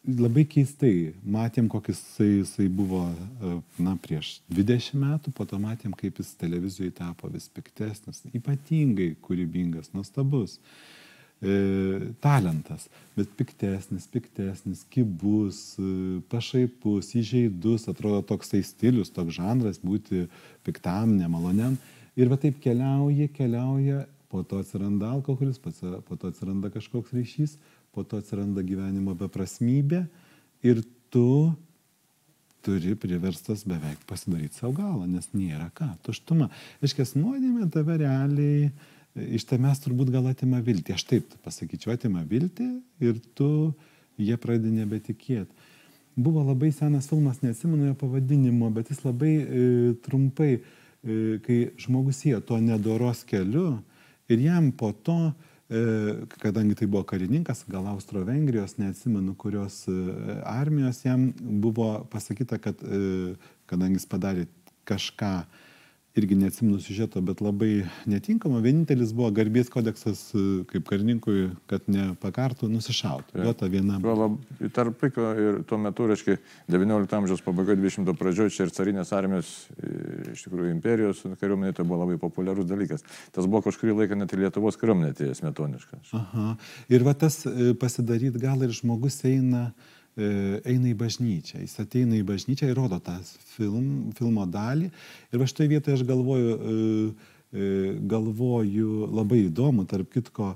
labai 0.09 0.45
keistai 0.49 1.15
matėm, 1.27 1.69
kokis 1.71 1.99
jisai, 2.01 2.29
jisai 2.39 2.69
buvo 2.73 3.03
e, 3.11 3.57
na, 3.83 3.97
prieš 4.01 4.39
20 4.53 4.97
metų, 5.03 5.33
po 5.37 5.47
to 5.49 5.59
matėm, 5.61 5.97
kaip 5.99 6.21
jis 6.23 6.33
televizijoje 6.41 6.95
tapo 7.01 7.31
vis 7.33 7.49
piktesnis, 7.53 8.23
ypatingai 8.37 9.15
kūrybingas, 9.25 9.93
nuostabus. 9.97 10.59
E, 11.39 12.11
talentas, 12.19 12.89
bet 13.15 13.31
piktesnis, 13.39 14.09
piktesnis, 14.11 14.81
kibus, 14.91 15.77
e, 15.79 16.19
pašaipus, 16.33 17.13
įžeidus, 17.21 17.87
atrodo 17.91 18.25
toksai 18.33 18.65
stilius, 18.67 19.13
toks 19.15 19.37
žanras 19.39 19.79
būti 19.85 20.27
piktam, 20.67 21.15
nemaloniam. 21.21 21.77
Ir 22.19 22.27
va 22.27 22.39
taip 22.41 22.59
keliauja, 22.59 23.29
keliauja, 23.31 24.03
po 24.29 24.43
to 24.43 24.59
atsiranda 24.59 25.13
alkoholis, 25.15 25.61
po 25.61 26.17
to 26.17 26.31
atsiranda 26.33 26.71
kažkoks 26.75 27.15
ryšys, 27.15 27.57
po 27.95 28.03
to 28.03 28.19
atsiranda 28.19 28.65
gyvenimo 28.67 29.15
beprasmybė 29.19 30.03
ir 30.67 30.83
tu 31.15 31.55
turi 32.67 32.97
priverstas 32.99 33.63
beveik 33.69 34.03
pasidaryti 34.09 34.59
savo 34.59 34.75
galą, 34.81 35.07
nes 35.07 35.31
nėra 35.33 35.71
ką, 35.79 35.93
tuštuma. 36.05 36.51
Iškės 36.85 37.15
nuodėmė 37.17 37.69
tave 37.73 38.01
realiai, 38.03 38.73
iš 39.39 39.47
tavęs 39.49 39.81
turbūt 39.85 40.11
gal 40.13 40.27
atima 40.29 40.59
viltį, 40.65 40.97
aš 40.99 41.07
taip 41.09 41.39
pasakyčiau, 41.47 41.95
atima 41.95 42.25
viltį 42.29 42.69
ir 43.07 43.23
tu 43.39 43.71
jie 44.19 44.35
pradedi 44.43 44.75
nebetikėti. 44.75 45.71
Buvo 46.19 46.43
labai 46.43 46.73
senas 46.75 47.07
filmas, 47.07 47.39
neatsimenu 47.47 47.93
jo 47.93 47.97
pavadinimo, 48.03 48.73
bet 48.75 48.91
jis 48.91 49.05
labai 49.07 49.33
e, 49.39 49.65
trumpai 50.03 50.51
E, 50.59 50.88
kai 51.45 51.59
žmogus 51.81 52.25
ėjo 52.29 52.41
tuo 52.45 52.59
nedoros 52.63 53.25
keliu 53.29 53.79
ir 54.29 54.43
jam 54.45 54.71
po 54.73 54.91
to, 54.93 55.33
e, 55.71 55.83
kadangi 56.43 56.77
tai 56.79 56.89
buvo 56.91 57.05
karininkas, 57.09 57.65
gal 57.71 57.87
Austro-Vengrijos, 57.95 58.77
neatsimenu, 58.81 59.35
kurios 59.41 59.83
e, 59.89 59.97
armijos, 60.49 61.03
jam 61.07 61.31
buvo 61.39 62.05
pasakyta, 62.13 62.61
kad 62.63 62.83
kadangi 63.69 64.01
jis 64.01 64.09
padarė 64.09 64.47
kažką, 64.89 65.33
irgi 66.19 66.37
neatsimenu 66.39 66.81
siužeto, 66.83 67.21
bet 67.25 67.41
labai 67.45 67.85
netinkama. 68.11 68.61
Vienintelis 68.65 69.15
buvo 69.17 69.31
garbės 69.37 69.71
kodeksas 69.73 70.23
e, 70.35 70.45
kaip 70.71 70.87
karininkui, 70.89 71.49
kad 71.71 71.87
nepakartų, 71.91 72.69
nusišautų. 72.73 73.39
Duota 73.43 73.69
viena. 73.73 73.99
Tarp 74.77 74.99
piko 75.01 75.33
ir 75.39 75.61
tuo 75.69 75.81
metu, 75.83 76.09
reiškia, 76.11 76.39
19 76.73 77.19
amžiaus 77.21 77.45
pabaiga, 77.47 77.77
20 77.79 78.15
pradžioje 78.19 78.55
čia 78.57 78.67
ir 78.67 78.75
carinės 78.77 79.13
armijos, 79.17 79.53
iš 80.33 80.47
tikrųjų 80.47 80.73
imperijos 80.75 81.25
kariuomenė 81.41 81.77
tai 81.77 81.87
buvo 81.89 82.03
labai 82.05 82.19
populiarus 82.21 82.69
dalykas. 82.69 83.07
Tas 83.35 83.47
buvo 83.47 83.63
kažkurį 83.69 84.01
laiką 84.03 84.19
net 84.19 84.35
ir 84.35 84.45
Lietuvos 84.45 84.81
kariuomenė 84.81 85.15
atėjęs 85.15 85.45
metoniškas. 85.47 86.15
Aha. 86.19 86.57
Ir 86.93 87.07
va 87.07 87.15
tas 87.19 87.41
e, 87.49 87.73
pasidaryt 87.79 88.39
gal 88.41 88.63
ir 88.67 88.75
žmogus 88.75 89.23
eina 89.29 89.69
E, 89.69 89.98
eina 90.19 90.91
į 90.91 90.97
bažnyčią. 90.99 91.61
Jis 91.63 91.77
ateina 91.83 92.17
į 92.19 92.25
bažnyčią 92.27 92.71
ir 92.71 92.79
rodo 92.79 92.99
tą 93.05 93.17
film, 93.55 94.11
filmo 94.19 94.47
dalį. 94.49 94.91
Ir 95.33 95.43
va 95.43 95.47
šitoje 95.49 95.73
vietoje 95.75 95.99
aš 95.99 96.05
galvoju, 96.09 96.55
e, 96.55 97.29
e, 97.53 97.69
galvoju 98.11 99.09
labai 99.15 99.45
įdomu, 99.47 99.87
tarp 99.89 100.11
kitko, 100.15 100.55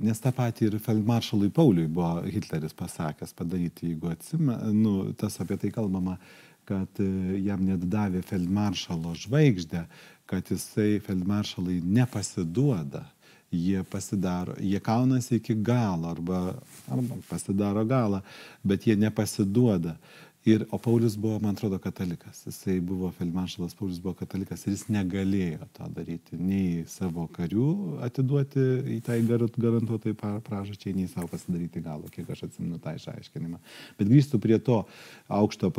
nes 0.00 0.20
tą 0.20 0.32
patį 0.34 0.70
ir 0.70 0.78
feldmaršalui 0.82 1.52
Pauliui 1.54 1.86
buvo 1.92 2.24
Hitleris 2.24 2.74
pasakęs 2.76 3.36
padaryti, 3.36 3.92
jeigu 3.92 4.10
atsimenu, 4.12 4.72
nu, 4.72 4.94
tas 5.18 5.36
apie 5.44 5.58
tai 5.60 5.70
kalbama, 5.74 6.16
kad 6.64 7.00
jam 7.44 7.66
net 7.68 7.82
davė 7.92 8.22
feldmaršalo 8.24 9.12
žvaigždę, 9.20 9.82
kad 10.24 10.48
jisai 10.48 10.96
feldmaršalai 11.04 11.82
nepasiduoda 11.84 13.04
jie 13.54 13.84
pasidaro, 13.90 14.56
jie 14.60 14.80
kaunasi 14.80 15.38
iki 15.40 15.54
galo 15.54 16.10
arba, 16.10 16.42
arba 16.90 17.18
pasidaro 17.30 17.84
galą, 17.88 18.20
bet 18.64 18.86
jie 18.86 18.96
nepasiduoda. 18.96 19.96
Ir, 20.44 20.66
o 20.70 20.78
Paulius 20.78 21.16
buvo, 21.16 21.38
man 21.40 21.54
atrodo, 21.56 21.78
katalikas. 21.80 22.42
Jisai 22.44 22.76
buvo, 22.84 23.08
Feldmaršalas 23.16 23.72
Paulius 23.74 24.00
buvo 24.04 24.12
katalikas 24.18 24.66
ir 24.66 24.74
jis 24.74 24.82
negalėjo 24.92 25.64
to 25.72 25.86
daryti. 25.96 26.36
Nei 26.36 26.82
savo 26.92 27.24
karių 27.32 27.68
atiduoti 28.04 28.64
į 28.92 28.98
tai 29.06 29.16
garantuotai 29.24 30.12
pražačiai, 30.20 30.92
nei 30.98 31.08
savo 31.08 31.30
pasidaryti 31.32 31.80
galo, 31.86 32.10
kiek 32.12 32.28
aš 32.28 32.42
atsimenu 32.50 32.76
tą 32.84 32.92
išaiškinimą. 32.98 33.62
Bet 33.96 34.10
grįžtų 34.10 34.42
prie 34.44 34.58
to 34.66 34.82
aukšto, 35.32 35.72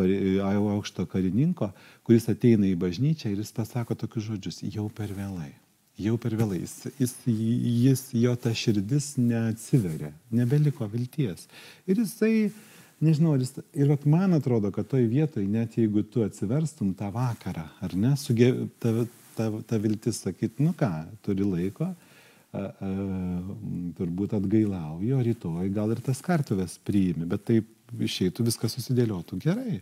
aukšto 0.49 1.05
karininko, 1.13 1.69
kuris 2.01 2.25
ateina 2.33 2.65
į 2.65 2.73
bažnyčią 2.87 3.35
ir 3.35 3.45
jis 3.45 3.53
pasako 3.53 3.93
tokius 3.93 4.31
žodžius, 4.31 4.63
jau 4.65 4.89
per 4.89 5.13
vėlai 5.13 5.51
jau 6.01 6.15
per 6.21 6.35
vėlai. 6.37 6.61
Jis, 6.63 6.75
jis, 6.99 7.13
jis, 7.25 8.05
jo 8.17 8.35
ta 8.39 8.53
širdis 8.55 9.13
neatsiveria, 9.19 10.11
nebeliko 10.35 10.87
vilties. 10.91 11.47
Ir 11.87 12.01
jisai, 12.03 12.49
nežinau, 13.03 13.35
jis, 13.39 13.55
ir 13.75 13.93
man 14.09 14.37
atrodo, 14.37 14.71
kad 14.75 14.89
toj 14.91 15.07
vietoj, 15.11 15.45
net 15.51 15.77
jeigu 15.79 16.05
tu 16.07 16.25
atsiverstum 16.25 16.93
tą 16.97 17.11
vakarą, 17.15 17.67
ar 17.85 17.95
ne, 17.99 18.15
suge, 18.19 18.51
ta, 18.83 18.93
ta, 19.37 19.51
ta 19.67 19.79
viltis 19.81 20.23
sakyt, 20.25 20.59
nu 20.63 20.75
ką, 20.77 20.91
turi 21.25 21.47
laiko, 21.47 21.91
a, 22.55 22.65
a, 22.65 22.91
turbūt 23.99 24.35
atgailauju, 24.37 25.21
rytoj 25.29 25.71
gal 25.75 25.95
ir 25.95 26.03
tas 26.03 26.21
kartuvės 26.23 26.77
priimi, 26.87 27.27
bet 27.29 27.47
taip 27.47 27.71
išeitų 27.95 28.47
viskas 28.47 28.75
susidėliotų 28.77 29.39
gerai. 29.43 29.79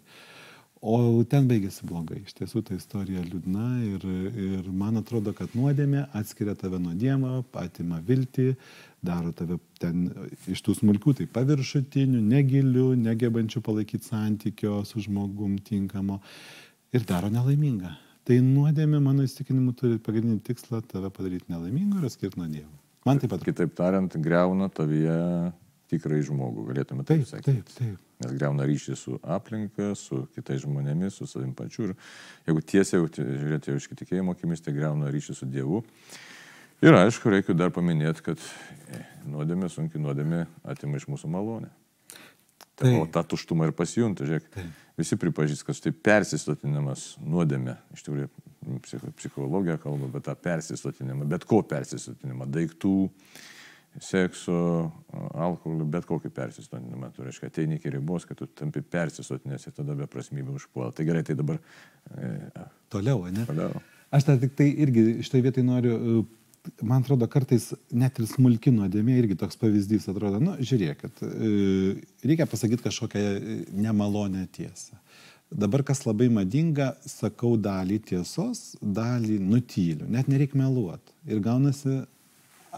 O 0.84 1.24
ten 1.32 1.46
baigėsi 1.48 1.86
blogai. 1.88 2.18
Iš 2.28 2.34
tiesų 2.42 2.62
ta 2.68 2.76
istorija 2.76 3.22
liūdna 3.24 3.68
ir, 3.88 4.02
ir 4.36 4.66
man 4.76 5.00
atrodo, 5.00 5.32
kad 5.38 5.54
nuodėmė 5.56 6.10
atskiria 6.20 6.58
tave 6.60 6.76
nuo 6.84 6.92
Dievo, 7.00 7.38
atima 7.56 8.02
viltį, 8.04 8.50
daro 9.00 9.32
tave 9.32 9.62
ten 9.80 10.10
iš 10.52 10.60
tų 10.66 10.76
smulkių, 10.82 11.16
tai 11.22 11.30
paviršutinių, 11.38 12.20
negilių, 12.28 12.90
negebančių 13.00 13.64
palaikyti 13.64 14.12
santykio 14.12 14.82
su 14.90 15.06
žmogum 15.08 15.56
tinkamo 15.64 16.20
ir 16.92 17.08
daro 17.08 17.32
nelaimingą. 17.32 17.96
Tai 18.28 18.44
nuodėmė, 18.44 19.00
mano 19.08 19.24
įstikinimu, 19.24 19.72
turi 19.80 20.04
pagrindinį 20.04 20.44
tikslą 20.52 20.84
tave 20.92 21.16
padaryti 21.16 21.48
nelaimingu 21.52 22.02
ir 22.02 22.12
atskirti 22.12 22.44
nuo 22.44 22.52
Dievo. 22.52 22.76
Man 23.08 23.24
taip 23.24 23.32
pat. 23.32 23.48
Kitaip 23.48 23.72
tariant, 23.80 24.20
greuna 24.24 24.68
tavyje 24.72 25.16
tikrai 25.94 26.20
žmogų, 26.26 26.68
galėtume 26.72 27.06
taip 27.08 27.24
sakyti. 27.30 27.64
Taip, 27.64 27.72
taip. 27.78 28.02
Nes 28.24 28.36
greuna 28.36 28.68
ryšį 28.68 28.98
su 29.00 29.16
aplinka, 29.36 29.94
su 30.00 30.26
kitais 30.36 30.62
žmonėmis, 30.64 31.18
su 31.20 31.28
savim 31.30 31.54
pačiu. 31.58 31.90
Ir 31.90 31.96
jeigu 32.50 32.66
tiesiai 32.74 33.08
žiūrėti 33.16 33.78
iš 33.78 33.90
tikėjimo 34.04 34.36
akimis, 34.36 34.64
tai 34.64 34.76
greuna 34.76 35.12
ryšį 35.14 35.38
su 35.40 35.50
Dievu. 35.50 35.84
Ir 36.84 36.98
aišku, 37.00 37.32
reikia 37.32 37.56
dar 37.56 37.72
paminėti, 37.72 38.26
kad 38.26 38.42
e, 38.92 39.00
nuodėmė, 39.32 39.70
sunki 39.72 40.02
nuodėmė 40.04 40.42
atima 40.68 41.00
iš 41.00 41.08
mūsų 41.08 41.30
malonę. 41.32 41.72
Taip. 42.74 42.98
O 42.98 43.06
tą 43.08 43.22
tuštumą 43.32 43.70
ir 43.70 43.76
pasijunta, 43.78 44.26
žiūrėk. 44.28 44.50
Taip. 44.52 44.80
Visi 45.00 45.18
pripažįst, 45.18 45.64
kad 45.66 45.78
štai 45.78 45.94
persistotinimas 46.06 47.14
nuodėmė, 47.24 47.78
iš 47.96 48.04
tikrųjų 48.06 48.28
psichologija 49.18 49.80
kalba, 49.82 50.10
bet 50.14 50.28
tą 50.28 50.36
persistotinimą, 50.38 51.26
bet 51.32 51.48
ko 51.50 51.64
persistotinimą, 51.66 52.46
daiktų, 52.54 52.94
sekso, 54.02 54.58
alkoholio, 55.14 55.86
bet 55.90 56.08
kokį 56.10 56.32
persistotinimą. 56.34 57.12
Tu 57.14 57.26
reiškia, 57.26 57.50
ateini 57.52 57.78
iki 57.78 57.92
ribos, 57.94 58.26
kad 58.30 58.40
tu 58.40 58.48
tampi 58.50 58.82
persistotinės 58.82 59.68
ir 59.70 59.76
tada 59.78 59.96
beprasmybė 59.98 60.56
užpuola. 60.58 60.94
Tai 60.96 61.06
gerai, 61.08 61.24
tai 61.28 61.36
dabar... 61.38 61.60
E, 62.18 62.32
toliau, 62.94 63.26
ne? 63.34 63.46
Toliau. 63.50 63.84
Aš 64.14 64.30
dar 64.30 64.40
tik 64.42 64.56
tai 64.58 64.70
irgi 64.86 65.20
šitoje 65.26 65.46
vietoje 65.46 65.68
noriu, 65.68 65.98
e, 65.98 66.72
man 66.82 67.04
atrodo, 67.04 67.28
kartais 67.30 67.72
net 67.94 68.18
ir 68.22 68.30
smulki 68.30 68.74
nuodėmė 68.74 69.20
irgi 69.22 69.38
toks 69.40 69.60
pavyzdys 69.62 70.10
atrodo, 70.12 70.42
nu, 70.42 70.56
žiūrėkit, 70.62 71.24
e, 71.28 71.54
reikia 72.26 72.50
pasakyti 72.50 72.88
kažkokią 72.88 73.24
nemalonę 73.78 74.48
tiesą. 74.56 74.98
Dabar 75.54 75.84
kas 75.86 76.02
labai 76.08 76.32
madinga, 76.34 76.96
sakau 77.06 77.54
dalį 77.62 78.00
tiesos, 78.10 78.72
dalį 78.82 79.38
nutyliu, 79.38 80.08
net 80.10 80.30
nereikia 80.32 80.58
meluoti. 80.58 81.14
Ir 81.30 81.44
gaunasi 81.46 82.00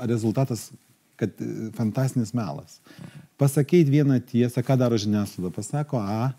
rezultatas, 0.03 0.73
kad 1.19 1.35
e, 1.41 1.69
fantastinis 1.77 2.33
melas. 2.37 2.79
Pasakyti 3.39 3.91
vieną 3.91 4.19
tiesą, 4.27 4.63
ką 4.63 4.77
daro 4.79 4.99
žiniasklaida, 4.99 5.53
pasako 5.55 5.99
A, 5.99 6.33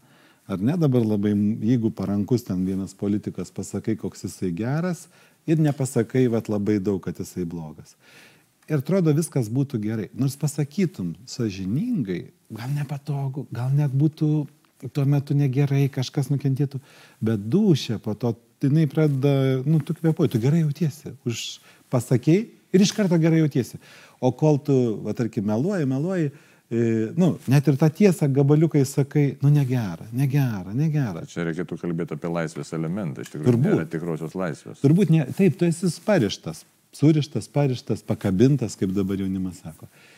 Ar 0.47 0.63
ne 0.63 0.77
dabar 0.79 1.03
labai, 1.03 1.33
jeigu 1.67 1.91
parankus 1.91 2.45
ten 2.47 2.63
vienas 2.67 2.95
politikas 2.95 3.51
pasakai, 3.51 3.97
koks 3.99 4.29
jisai 4.29 4.53
geras 4.55 5.07
ir 5.47 5.59
nepasakai, 5.59 6.29
bet 6.31 6.51
labai 6.51 6.79
daug, 6.79 7.01
kad 7.03 7.19
jisai 7.19 7.43
blogas. 7.45 7.97
Ir 8.71 8.79
atrodo 8.79 9.15
viskas 9.15 9.51
būtų 9.51 9.81
gerai. 9.83 10.07
Nors 10.15 10.39
pasakytum 10.39 11.15
sažiningai, 11.27 12.29
gal 12.55 12.71
nepatogu, 12.79 13.47
gal 13.55 13.75
net 13.75 13.95
būtų 13.95 14.31
tuo 14.95 15.05
metu 15.09 15.35
negerai, 15.35 15.89
kažkas 15.91 16.31
nukentėtų, 16.31 16.79
bet 17.27 17.43
dušė 17.51 17.99
po 18.03 18.15
to, 18.15 18.37
jinai 18.63 18.87
pradeda, 18.91 19.63
nu, 19.67 19.81
tu 19.83 19.97
kvepuoji, 19.99 20.35
tu 20.35 20.43
gerai 20.43 20.63
jautiesi, 20.63 21.17
už 21.27 21.47
pasakėjai 21.91 22.47
ir 22.75 22.85
iš 22.85 22.93
karto 22.97 23.19
gerai 23.21 23.43
jautiesi. 23.45 23.81
O 24.21 24.33
kol 24.33 24.59
tu, 24.65 24.77
va, 25.05 25.15
tarkim, 25.17 25.47
meluoji, 25.47 25.89
meluoji, 25.91 26.31
E, 26.67 27.13
nu, 27.15 27.37
net 27.47 27.69
ir 27.71 27.77
tą 27.79 27.87
tiesą 27.95 28.27
gabaliukai 28.35 28.81
sakai, 28.91 29.37
nu 29.39 29.53
negera, 29.55 30.03
negera, 30.11 30.73
negera. 30.75 31.23
Čia 31.31 31.45
reikėtų 31.47 31.79
kalbėti 31.79 32.17
apie 32.17 32.31
laisvės 32.33 32.73
elementą, 32.75 33.23
iš 33.23 33.31
tikrųjų. 33.31 33.53
Turbūt. 33.55 33.91
Tikrosios 33.93 34.35
laisvės. 34.35 34.81
Turbūt, 34.83 35.13
ne, 35.15 35.29
taip, 35.39 35.55
tu 35.61 35.69
esi 35.69 35.93
parištas, 36.03 36.65
surištas, 36.91 37.47
parištas, 37.55 38.03
pakabintas, 38.09 38.75
kaip 38.81 38.91
dabar 38.99 39.23
jaunimas 39.23 39.63
sako. 39.63 39.87
E, 39.87 40.16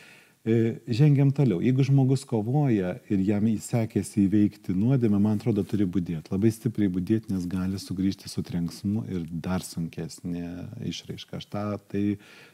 žengiam 0.87 1.31
toliau. 1.35 1.59
Jeigu 1.63 1.83
žmogus 1.87 2.23
kovoja 2.27 2.95
ir 3.11 3.21
jam 3.27 3.45
sekėsi 3.61 4.25
įveikti 4.25 4.75
nuodėmę, 4.77 5.19
man 5.21 5.37
atrodo, 5.39 5.63
turi 5.67 5.87
būdėti. 5.89 6.31
Labai 6.31 6.51
stipriai 6.53 6.91
būdėti, 6.93 7.33
nes 7.33 7.45
gali 7.49 7.79
sugrįžti 7.81 8.31
su 8.31 8.43
trenksmu 8.45 9.05
ir 9.11 9.25
dar 9.29 9.65
sunkesnė 9.65 10.45
išraiška. 10.91 11.39
Aš 11.39 11.49
tą 11.51 11.63
tai 11.91 12.03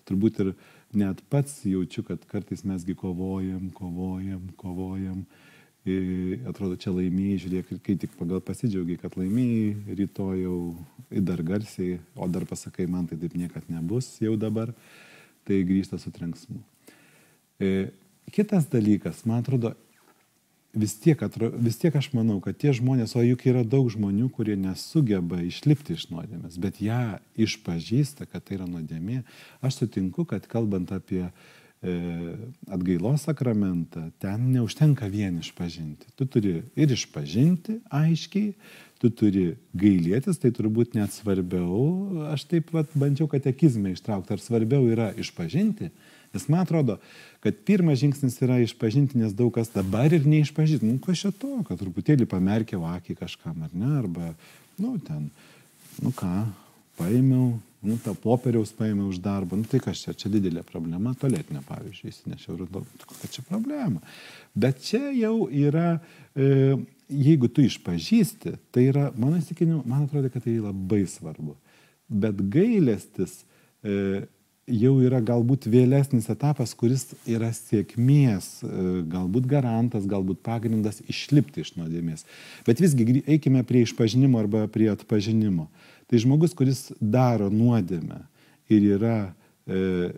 turbūt 0.10 0.42
ir 0.44 0.52
net 0.98 1.22
pats 1.30 1.62
jaučiu, 1.68 2.06
kad 2.08 2.26
kartais 2.32 2.66
mesgi 2.68 2.98
kovojam, 2.98 3.70
kovojam, 3.76 4.48
kovojam. 4.62 5.26
Ir 5.86 6.46
atrodo, 6.50 6.80
čia 6.82 6.90
laimėjai, 6.96 7.42
žiūrėk, 7.44 7.74
kai 7.86 7.98
tik 8.02 8.16
pagal 8.18 8.40
pasidžiaugiai, 8.42 8.98
kad 8.98 9.14
laimėjai, 9.20 9.98
rytoj 10.00 10.40
jau 10.42 10.60
dar 11.28 11.44
garsiai, 11.46 12.00
o 12.18 12.26
dar 12.26 12.48
pasakai, 12.50 12.90
man 12.90 13.06
tai 13.06 13.20
taip 13.22 13.38
niekad 13.38 13.70
nebus 13.70 14.16
jau 14.18 14.34
dabar, 14.34 14.74
tai 15.46 15.62
grįžta 15.62 16.02
su 16.02 16.10
trenksmu. 16.10 16.64
E, 17.60 17.90
kitas 18.36 18.68
dalykas, 18.72 19.24
man 19.26 19.44
atrodo, 19.44 19.74
vis 20.76 20.96
tiek, 21.00 21.22
atro, 21.24 21.50
vis 21.56 21.78
tiek 21.80 21.96
aš 21.96 22.12
manau, 22.16 22.38
kad 22.44 22.58
tie 22.60 22.74
žmonės, 22.76 23.16
o 23.16 23.24
juk 23.24 23.46
yra 23.48 23.64
daug 23.64 23.88
žmonių, 23.92 24.28
kurie 24.36 24.58
nesugeba 24.60 25.40
išlipti 25.46 25.96
iš 25.96 26.10
nuodėmės, 26.12 26.60
bet 26.62 26.82
ją 26.84 27.18
išpažįsta, 27.40 28.28
kad 28.30 28.44
tai 28.46 28.60
yra 28.60 28.68
nuodėmė. 28.70 29.24
Aš 29.66 29.82
sutinku, 29.84 30.28
kad 30.28 30.48
kalbant 30.52 30.92
apie 30.96 31.24
e, 31.26 31.32
atgailos 32.68 33.28
sakramentą, 33.30 34.10
ten 34.20 34.50
neužtenka 34.52 35.08
vien 35.12 35.40
išpažinti. 35.40 36.12
Tu 36.20 36.28
turi 36.28 36.58
ir 36.76 36.96
išpažinti 36.98 37.80
aiškiai, 37.88 38.52
tu 39.00 39.12
turi 39.12 39.54
gailėtis, 39.78 40.40
tai 40.42 40.52
turbūt 40.56 40.96
net 40.98 41.16
svarbiau, 41.16 42.26
aš 42.34 42.48
taip 42.52 42.72
pat 42.76 42.92
bandžiau 43.00 43.30
katekizmą 43.32 43.96
ištraukti, 43.96 44.36
ar 44.36 44.44
svarbiau 44.44 44.88
yra 44.92 45.12
išpažinti, 45.20 45.92
Nes 46.36 46.50
man 46.52 46.66
atrodo, 46.66 46.98
kad 47.40 47.56
pirmas 47.68 48.02
žingsnis 48.02 48.36
yra 48.44 48.60
išpažinti, 48.60 49.18
nes 49.22 49.34
daug 49.36 49.54
kas 49.56 49.72
dabar 49.72 50.12
ir 50.14 50.28
neišpažinti. 50.28 50.86
Nu, 50.86 51.00
kas 51.04 51.24
čia 51.24 51.32
to, 51.32 51.62
kad 51.68 51.80
truputėlį 51.80 52.28
pamerkė 52.28 52.80
akį 52.98 53.16
kažkam, 53.22 53.64
ar 53.64 53.72
ne, 53.72 53.94
arba, 54.02 54.34
nu, 54.82 54.98
ten, 55.08 55.30
nu 56.04 56.12
ką, 56.16 56.34
paėmiau, 57.00 57.54
nu, 57.86 57.98
tą 58.04 58.16
popieriaus 58.20 58.74
paėmiau 58.76 59.08
už 59.14 59.22
darbą, 59.24 59.60
nu, 59.60 59.68
tai 59.70 59.80
kas 59.84 60.02
čia, 60.04 60.16
čia 60.18 60.32
didelė 60.34 60.66
problema, 60.68 61.14
toletinė, 61.22 61.64
pavyzdžiui, 61.70 62.12
įsinešiau 62.12 62.58
ir 62.58 62.68
daug, 62.74 62.92
kokia 63.06 63.32
čia 63.38 63.46
problema. 63.48 64.04
Bet 64.58 64.84
čia 64.84 65.12
jau 65.16 65.48
yra, 65.48 66.00
e, 66.36 66.76
jeigu 67.12 67.48
tu 67.48 67.64
išpažįsti, 67.66 68.58
tai 68.76 68.88
yra, 68.90 69.08
mano 69.16 69.40
įsikinimu, 69.40 69.84
man 69.88 70.08
atrodo, 70.10 70.32
kad 70.34 70.44
tai 70.48 70.58
labai 70.60 71.04
svarbu. 71.10 71.56
Bet 72.12 72.42
gailestis, 72.54 73.44
e, 73.86 74.26
jau 74.66 74.96
yra 75.06 75.22
galbūt 75.22 75.68
vėlesnis 75.70 76.28
etapas, 76.34 76.74
kuris 76.78 77.12
yra 77.30 77.52
sėkmės, 77.54 78.48
e, 78.66 78.86
galbūt 79.12 79.48
garantas, 79.50 80.08
galbūt 80.10 80.42
pagrindas 80.46 81.02
išlipti 81.06 81.62
iš 81.62 81.76
nuodėmės. 81.78 82.26
Bet 82.66 82.82
visgi 82.82 83.22
eikime 83.30 83.64
prie 83.68 83.84
išpažinimo 83.86 84.42
arba 84.42 84.66
prie 84.72 84.90
atpažinimo. 84.94 85.70
Tai 86.10 86.22
žmogus, 86.22 86.54
kuris 86.58 86.88
daro 87.00 87.52
nuodėmę 87.54 88.24
ir 88.74 88.90
yra 88.98 89.18
e, 89.70 90.14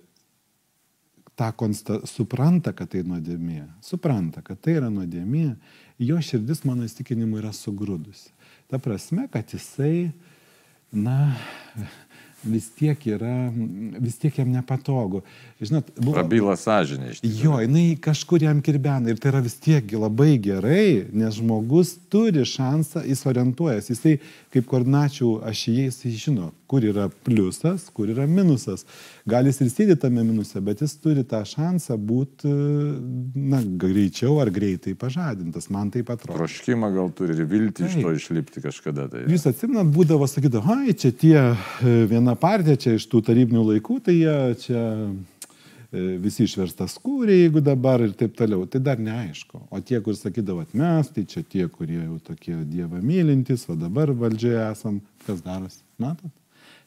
tą 1.38 1.52
konsta, 1.56 2.00
supranta, 2.10 2.74
kad 2.74 2.92
tai 2.96 3.04
nuodėmė, 3.08 3.66
supranta, 3.86 4.42
kad 4.46 4.60
tai 4.64 4.80
yra 4.80 4.90
nuodėmė, 4.94 5.52
jo 6.02 6.18
širdis, 6.24 6.64
mano 6.68 6.88
įstikinimu, 6.88 7.42
yra 7.44 7.52
sugrūdusi. 7.56 8.32
Ta 8.72 8.80
prasme, 8.84 9.28
kad 9.32 9.52
jisai, 9.54 10.10
na, 10.92 11.36
vis 12.44 12.68
tiek 12.78 13.02
yra, 13.10 13.50
vis 14.00 14.18
tiek 14.22 14.38
jam 14.38 14.52
nepatogu. 14.54 15.24
Žinot, 15.62 15.90
buvo... 15.98 16.14
Prabyla 16.20 16.54
sąžinė 16.60 17.12
iš 17.14 17.22
tikrųjų. 17.22 17.44
Jo, 17.44 17.58
jinai 17.64 17.86
kažkur 18.02 18.46
jam 18.46 18.62
kirbena 18.66 19.10
ir 19.12 19.22
tai 19.22 19.32
yra 19.32 19.42
vis 19.46 19.58
tiek 19.62 19.94
labai 19.98 20.36
gerai, 20.42 21.08
nes 21.18 21.40
žmogus 21.40 21.96
turi 22.12 22.46
šansą, 22.48 23.04
jis 23.10 23.26
orientuojas, 23.30 23.90
jisai 23.90 24.18
kaip 24.54 24.70
koordinačių 24.70 25.32
ašyje, 25.50 25.90
jisai 25.90 26.14
žino, 26.18 26.52
kur 26.68 26.86
yra 26.86 27.08
pliusas, 27.26 27.88
kur 27.96 28.10
yra 28.12 28.28
minusas. 28.30 28.86
Gal 29.30 29.48
jis 29.48 29.62
ir 29.64 29.72
sėdi 29.74 29.98
tame 30.00 30.24
minuse, 30.28 30.62
bet 30.64 30.84
jis 30.84 30.98
turi 31.04 31.24
tą 31.28 31.44
šansą 31.48 31.98
būti, 32.10 32.52
na, 33.54 33.62
greičiau 33.84 34.38
ar 34.44 34.52
greitai 34.54 34.96
pažadintas, 35.00 35.70
man 35.74 35.92
taip 35.94 36.12
atrodo. 36.14 36.40
Troškimą 36.40 36.92
gal 36.96 37.14
turi 37.16 37.38
ir 37.38 37.48
viltį 37.50 37.88
iš 37.88 37.98
to 38.02 38.14
išlipti 38.18 38.66
kažkada. 38.66 39.08
Tai. 39.14 39.24
Jūs 39.32 39.48
atsimnat, 39.52 39.90
būdavo, 39.96 40.28
sakydavo, 40.30 40.78
ai, 40.78 40.94
čia 40.98 41.14
tie 41.16 41.40
e, 41.40 41.96
viena 42.12 42.36
partija, 42.40 42.80
čia 42.80 42.98
iš 43.00 43.08
tų 43.12 43.24
tarybinių 43.32 43.66
laikų, 43.72 44.02
tai 44.08 44.20
jie 44.20 44.38
čia 44.68 44.84
E, 45.88 46.02
visi 46.20 46.44
išverstas 46.44 46.98
kūrė, 47.00 47.38
jeigu 47.46 47.62
dabar 47.64 48.02
ir 48.04 48.12
taip 48.20 48.34
toliau, 48.36 48.66
tai 48.68 48.82
dar 48.84 49.00
neaišku. 49.00 49.62
O 49.72 49.80
tie, 49.80 50.02
kur 50.04 50.18
sakydavo 50.20 50.66
mes, 50.76 51.12
tai 51.16 51.24
čia 51.24 51.46
tie, 51.48 51.64
kurie 51.72 52.02
jau 52.02 52.18
tokie 52.28 52.58
Dievą 52.68 53.00
mylintis, 53.00 53.64
o 53.72 53.76
dabar 53.80 54.12
valdžioje 54.12 54.66
esam, 54.66 55.00
kas 55.24 55.40
darosi, 55.46 55.80
matot? 56.02 56.34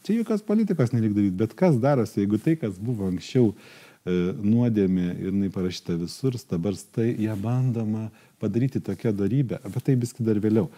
Čia 0.06 0.16
jokios 0.16 0.42
politikos 0.46 0.94
nelik 0.94 1.12
daryti, 1.12 1.36
bet 1.36 1.52
kas 1.58 1.76
darosi, 1.80 2.22
jeigu 2.22 2.40
tai, 2.40 2.56
kas 2.60 2.78
buvo 2.80 3.10
anksčiau 3.10 3.50
e, 3.50 4.14
nuodėmė 4.40 5.10
ir 5.12 5.28
jinai 5.28 5.50
parašyta 5.52 5.98
visur, 6.00 6.38
dabar 6.48 6.78
tai 6.94 7.10
ją 7.20 7.36
bandoma 7.40 8.08
padaryti 8.40 8.80
tokią 8.80 9.12
darybę, 9.16 9.60
apie 9.60 9.82
tai 9.84 9.98
viski 10.00 10.24
dar 10.24 10.40
vėliau. 10.40 10.70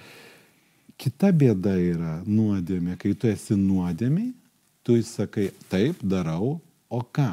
Kita 0.99 1.31
bėda 1.35 1.77
yra 1.79 2.17
nuodėmė, 2.27 2.99
kai 2.99 3.15
tu 3.15 3.31
esi 3.31 3.55
nuodėmiai, 3.59 4.33
tu 4.83 4.99
sakai, 5.07 5.53
taip, 5.71 6.03
darau, 6.03 6.59
o 6.91 7.01
ką? 7.03 7.31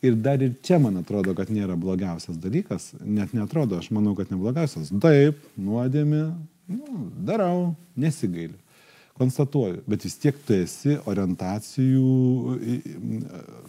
Ir 0.00 0.16
dar 0.16 0.40
ir 0.40 0.54
čia, 0.64 0.78
man 0.80 0.96
atrodo, 1.02 1.34
kad 1.36 1.52
nėra 1.52 1.76
blogiausias 1.76 2.40
dalykas, 2.40 2.94
net 3.04 3.34
netrodo, 3.36 3.76
aš 3.76 3.90
manau, 3.92 4.14
kad 4.16 4.32
neblogiausias. 4.32 4.88
Taip, 5.04 5.44
nuodėmė, 5.60 6.24
nu, 6.72 7.04
darau, 7.28 7.74
nesigailiu. 8.00 8.56
Konstatuoju, 9.20 9.82
bet 9.90 10.04
vis 10.06 10.16
tiek 10.16 10.36
tu 10.46 10.54
esi 10.56 10.96
orientacijų, 11.10 12.12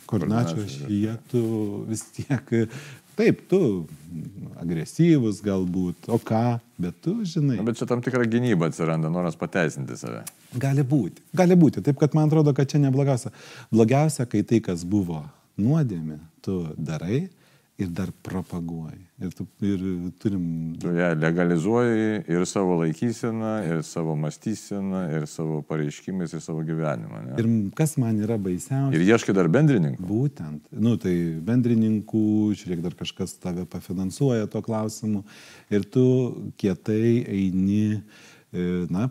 koordinačių 0.08 0.64
ašyje, 0.64 1.16
tu 1.34 1.42
vis 1.90 2.06
tiek, 2.16 2.54
taip, 3.20 3.42
tu 3.52 3.60
agresyvus 4.64 5.42
galbūt, 5.44 6.08
o 6.08 6.22
ką, 6.24 6.46
bet 6.82 7.02
tu 7.04 7.18
žinai. 7.28 7.60
Na, 7.60 7.68
bet 7.68 7.82
čia 7.82 7.90
tam 7.90 8.04
tikra 8.06 8.24
gynyba 8.32 8.72
atsiranda, 8.72 9.12
noras 9.12 9.36
pateisinti 9.40 10.00
save. 10.00 10.24
Gali 10.56 10.88
būti, 10.88 11.26
gali 11.36 11.60
būti, 11.60 11.84
taip 11.84 12.00
kad 12.00 12.16
man 12.16 12.32
atrodo, 12.32 12.56
kad 12.56 12.72
čia 12.72 12.80
neblogiausia. 12.86 13.34
Blogiausia, 13.76 14.30
kai 14.32 14.46
tai, 14.48 14.64
kas 14.64 14.88
buvo 14.88 15.26
nuodėmė 15.60 16.22
tu 16.46 16.62
darai 16.80 17.26
ir 17.82 17.89
dar 17.96 18.12
propaguoji. 18.24 19.02
Ir, 19.22 19.32
tu, 19.38 19.46
ir 19.65 19.82
turim. 20.22 20.44
Tu 20.82 20.94
ją 20.98 21.10
legalizuoji 21.20 22.24
ir 22.32 22.46
savo 22.50 22.78
laikyseną, 22.82 23.52
ir 23.70 23.84
savo 23.86 24.15
mąstyseną, 24.17 25.04
ir 25.17 25.28
savo 25.30 25.62
pareiškimais, 25.67 26.34
ir 26.34 26.44
savo 26.44 26.63
gyvenimą. 26.65 27.22
Ne? 27.28 27.38
Ir 27.41 27.50
kas 27.78 27.98
man 28.02 28.20
yra 28.24 28.39
baisiausia. 28.41 28.98
Ir 28.98 29.06
ieškai 29.06 29.36
dar 29.38 29.50
bendrininkų. 29.52 30.06
Būtent. 30.10 30.65
Nu, 30.74 30.96
tai 31.02 31.13
bendrininkų, 31.52 32.26
žiūrėk, 32.62 32.84
dar 32.88 32.98
kažkas 32.98 33.38
tave 33.41 33.67
pafinansuoja 33.70 34.50
to 34.52 34.63
klausimu. 34.65 35.24
Ir 35.74 35.86
tu 35.86 36.06
kietai 36.62 37.22
eini, 37.26 38.02
e, 38.52 38.70
na, 38.91 39.10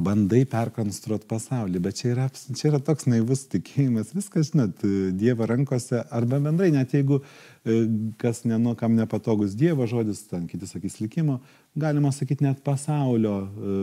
bandai 0.00 0.44
perkonstruoti 0.48 1.28
pasaulį, 1.30 1.80
bet 1.84 1.98
čia 2.00 2.12
yra, 2.14 2.26
čia 2.56 2.70
yra 2.70 2.80
toks 2.84 3.06
naivus 3.10 3.44
tikėjimas, 3.52 4.14
viskas, 4.16 4.50
žinot, 4.50 4.84
Dievo 5.18 5.48
rankose, 5.48 6.00
arba 6.14 6.40
bendrai, 6.42 6.70
net 6.74 6.94
jeigu 6.96 7.20
e, 7.20 7.82
kas 8.20 8.42
nenu, 8.48 8.74
kam 8.80 8.96
nepatogus 8.98 9.56
Dievo 9.58 9.88
žodis, 9.90 10.22
ten 10.30 10.46
kiti 10.50 10.68
sakys 10.70 11.00
likimo, 11.02 11.40
galima 11.78 12.12
sakyti 12.16 12.46
net 12.48 12.64
pasaulio, 12.66 13.36
e, 13.44 13.76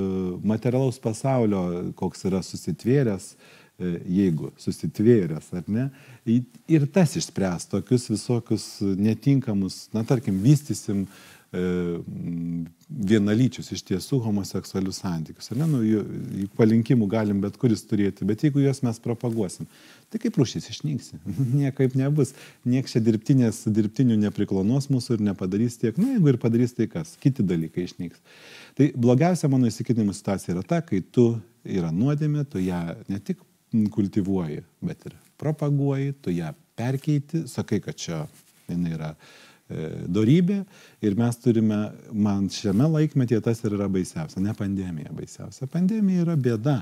materialaus 0.54 1.00
pasaulio, 1.04 1.64
koks 2.00 2.28
yra 2.30 2.42
susitvėręs, 2.46 3.32
e, 3.78 3.96
jeigu 4.20 4.52
susitvėręs, 4.62 5.54
ar 5.62 5.72
ne, 5.72 5.88
ir 6.28 6.90
tas 6.94 7.16
išspręs 7.20 7.70
tokius 7.72 8.10
visokius 8.12 8.70
netinkamus, 8.82 9.86
na 9.94 10.06
tarkim, 10.08 10.42
vystysim, 10.44 11.06
E, 11.06 11.37
vienalyčius 12.88 13.70
iš 13.72 13.84
tiesų 13.88 14.20
homoseksualius 14.26 15.00
santykius. 15.00 15.50
Ne, 15.56 15.68
nu, 15.70 15.80
jų, 15.86 16.02
jų 16.42 16.48
palinkimų 16.60 17.08
galim 17.08 17.40
bet 17.44 17.56
kuris 17.60 17.86
turėti, 17.88 18.28
bet 18.28 18.44
jeigu 18.44 18.60
juos 18.66 18.82
mes 18.84 19.00
propaguosim, 19.00 19.70
tai 20.12 20.20
kaip 20.24 20.36
rūšys 20.40 20.68
išnyksi. 20.74 21.22
Niekaip 21.62 21.96
nebus. 22.00 22.34
Niekas 22.68 22.98
čia 22.98 23.04
dirbtinės, 23.06 23.62
dirbtinių 23.72 24.20
nepriklonos 24.26 24.90
mūsų 24.92 25.18
ir 25.18 25.26
nepadarys 25.30 25.80
tiek. 25.80 25.96
Na, 26.02 26.18
jeigu 26.18 26.34
ir 26.34 26.42
padarys, 26.42 26.76
tai 26.76 26.90
kas? 26.92 27.16
Kiti 27.24 27.46
dalykai 27.48 27.88
išnyks. 27.88 28.20
Tai 28.78 28.92
blogiausia 29.00 29.52
mano 29.52 29.72
įsitikinimų 29.72 30.16
situacija 30.18 30.58
yra 30.58 30.68
ta, 30.68 30.84
kai 30.84 31.00
tu 31.00 31.30
yra 31.64 31.94
nuodėmė, 31.96 32.44
tu 32.52 32.60
ją 32.64 32.82
ne 33.08 33.24
tik 33.24 33.40
kultivuoji, 33.96 34.62
bet 34.84 35.08
ir 35.08 35.16
propaguoji, 35.40 36.14
tu 36.24 36.32
ją 36.36 36.52
perkeiti, 36.78 37.46
sakai, 37.52 37.80
kad 37.84 37.98
čia 38.00 38.26
jinai 38.68 38.96
yra 38.96 39.16
E, 39.16 39.47
dorybė 39.68 40.62
ir 41.04 41.18
mes 41.20 41.38
turime, 41.44 41.80
man 42.16 42.48
šiame 42.54 42.88
laikmetyje 42.94 43.42
tas 43.44 43.60
ir 43.66 43.76
yra 43.76 43.90
baisiausia, 43.92 44.40
ne 44.44 44.54
pandemija 44.56 45.12
baisiausia. 45.16 45.68
Pandemija 45.72 46.24
yra 46.24 46.38
bėda, 46.40 46.80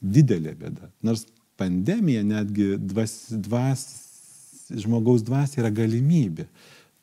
didelė 0.00 0.54
bėda. 0.60 0.90
Nors 1.06 1.26
pandemija 1.60 2.22
netgi 2.24 2.76
dvas, 2.78 3.16
dvas, 3.30 3.86
žmogaus 4.70 5.24
dvasia 5.26 5.64
yra 5.64 5.72
galimybė. 5.74 6.46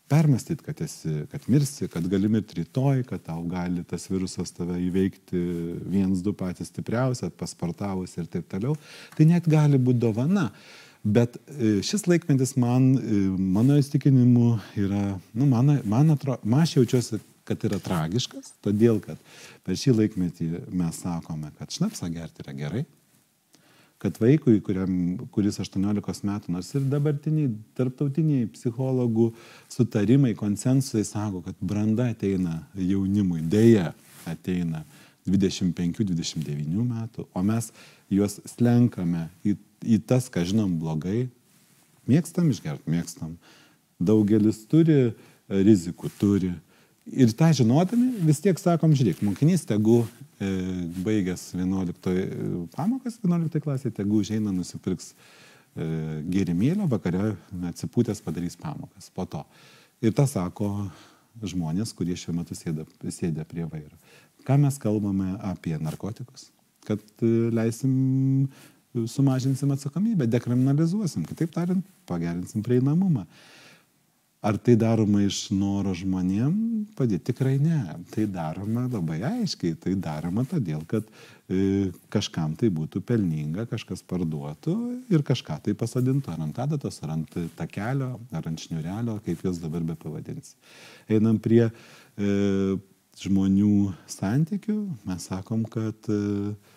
Permastyti, 0.08 0.64
kad, 0.64 0.80
esi, 0.86 1.12
kad 1.28 1.44
mirsi, 1.52 1.90
kad 1.92 2.06
gali 2.08 2.30
mirti 2.32 2.62
rytoj, 2.62 3.02
kad 3.10 3.26
tau 3.26 3.42
gali 3.52 3.84
tas 3.84 4.08
virusas 4.08 4.54
tave 4.56 4.78
įveikti 4.86 5.42
viens, 5.84 6.22
du 6.24 6.32
patys 6.32 6.72
stipriausia, 6.72 7.28
paspartavus 7.36 8.16
ir 8.16 8.30
taip 8.32 8.48
toliau. 8.48 8.78
Tai 9.18 9.28
net 9.28 9.50
gali 9.52 9.76
būti 9.76 10.00
dovana. 10.06 10.48
Bet 11.08 11.38
e, 11.38 11.78
šis 11.88 12.04
laikmetis 12.10 12.56
man, 12.60 12.90
e, 12.98 13.18
mano 13.40 13.78
įstikinimu, 13.80 14.48
yra, 14.82 15.04
nu, 15.38 15.46
man, 15.48 15.78
man 15.88 16.12
atrodo, 16.12 16.42
aš 16.58 16.74
jaučiuosi, 16.76 17.20
kad 17.48 17.62
yra 17.64 17.80
tragiškas, 17.80 18.58
todėl 18.66 19.00
kad 19.00 19.22
per 19.64 19.78
šį 19.80 19.94
laikmetį 20.02 20.48
mes 20.76 21.00
sakome, 21.06 21.54
kad 21.60 21.72
šnapsą 21.72 22.10
gerti 22.12 22.44
yra 22.44 22.56
gerai, 22.58 22.82
kad 24.04 24.20
vaikui, 24.20 24.60
kuriam, 24.66 24.92
kuris 25.32 25.62
18 25.64 26.28
metų, 26.28 26.52
nors 26.54 26.74
ir 26.76 26.90
dabartiniai 26.92 27.54
tarptautiniai 27.78 28.50
psichologų 28.52 29.30
sutarimai, 29.74 30.34
konsensusai 30.38 31.06
sako, 31.08 31.46
kad 31.46 31.62
branda 31.62 32.10
ateina 32.12 32.60
jaunimui, 32.76 33.46
dėja 33.48 33.94
ateina 34.28 34.84
25-29 35.28 36.84
metų, 36.92 37.30
o 37.32 37.48
mes 37.48 37.72
juos 38.12 38.42
slenkame 38.48 39.30
į 39.48 39.56
į 39.84 40.00
tas, 40.08 40.30
ką 40.32 40.46
žinom 40.48 40.78
blogai. 40.82 41.28
Mėgstam 42.08 42.50
išgerti, 42.54 42.88
mėgstam. 42.90 43.36
Daugelis 44.00 44.62
turi 44.70 45.12
rizikų, 45.50 46.12
turi. 46.20 46.54
Ir 47.08 47.32
tą 47.40 47.48
žinodami 47.56 48.10
vis 48.28 48.42
tiek 48.44 48.60
sakom, 48.60 48.92
žiūrėk, 48.98 49.22
mokinys 49.24 49.64
tegu 49.68 50.02
e, 50.04 50.50
baigęs 51.06 51.54
11 51.56 52.10
e, 52.12 52.26
pamokas, 52.74 53.16
11 53.24 53.64
klasėje, 53.64 53.94
tegu 53.96 54.20
užeina, 54.20 54.52
nusipirks 54.52 55.14
e, 55.14 55.88
gėrimėlio, 56.28 56.90
vakare 56.92 57.38
atsipūtęs 57.72 58.20
padarys 58.26 58.60
pamokas 58.60 59.08
po 59.16 59.24
to. 59.24 59.46
Ir 60.04 60.12
tą 60.18 60.28
sako 60.28 60.90
žmonės, 61.48 61.96
kurie 61.96 62.18
šiuo 62.20 62.36
metu 62.36 62.58
sėda, 62.60 62.84
sėdė 63.08 63.48
prie 63.48 63.64
vairo. 63.72 63.96
Ką 64.48 64.60
mes 64.60 64.76
kalbame 64.82 65.38
apie 65.48 65.78
narkotikus? 65.80 66.50
Kad 66.88 67.04
e, 67.24 67.32
leisim 67.56 68.50
sumažinsim 69.12 69.72
atsakomybę, 69.76 70.28
dekriminalizuosim, 70.32 71.26
kitaip 71.28 71.54
tariant, 71.54 71.86
pagerinsim 72.10 72.64
prieinamumą. 72.66 73.26
Ar 74.48 74.56
tai 74.62 74.76
daroma 74.78 75.24
iš 75.26 75.48
noro 75.50 75.96
žmonėm 75.98 76.54
padėti? 76.96 77.32
Tikrai 77.32 77.56
ne. 77.60 77.80
Tai 78.14 78.28
daroma 78.30 78.86
labai 78.86 79.18
aiškiai. 79.26 79.74
Tai 79.82 79.96
daroma 79.98 80.44
todėl, 80.48 80.84
kad 80.88 81.08
e, 81.50 81.90
kažkam 82.14 82.54
tai 82.60 82.70
būtų 82.74 83.02
pelninga, 83.08 83.66
kažkas 83.72 84.06
parduotų 84.08 84.76
ir 85.10 85.26
kažką 85.26 85.58
tai 85.66 85.74
pasadintų. 85.78 86.36
Ar 86.36 86.46
ant 86.46 86.62
adatos, 86.68 87.02
ar 87.02 87.16
ant 87.18 87.34
takelio, 87.58 88.14
ar 88.30 88.48
ant 88.48 88.62
šniurelio, 88.62 89.18
kaip 89.26 89.42
jas 89.50 89.58
dabar 89.64 89.84
be 89.90 89.98
pavadinsi. 89.98 90.54
Einam 91.18 91.42
prie 91.42 91.66
e, 91.66 92.32
žmonių 93.18 93.74
santykių. 94.20 94.80
Mes 95.10 95.30
sakom, 95.34 95.66
kad 95.66 95.98
E, 96.14 96.77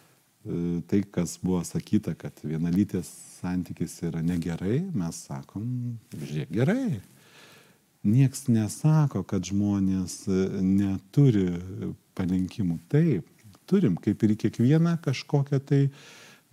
tai, 0.88 1.02
kas 1.12 1.36
buvo 1.42 1.60
sakyta, 1.66 2.14
kad 2.16 2.38
vienalytės 2.44 3.08
santykis 3.40 3.98
yra 4.08 4.22
negerai, 4.24 4.80
mes 4.96 5.24
sakom, 5.28 5.66
žiūrėk, 6.14 6.52
gerai. 6.54 7.00
Niekas 8.00 8.46
nesako, 8.48 9.20
kad 9.28 9.44
žmonės 9.44 10.22
e, 10.32 10.44
neturi 10.64 11.50
palinkimų. 12.16 12.78
Taip, 12.88 13.26
turim, 13.68 13.98
kaip 14.00 14.22
ir 14.24 14.32
kiekvieną 14.40 14.96
kažkokią 15.04 15.60
tai, 15.68 15.82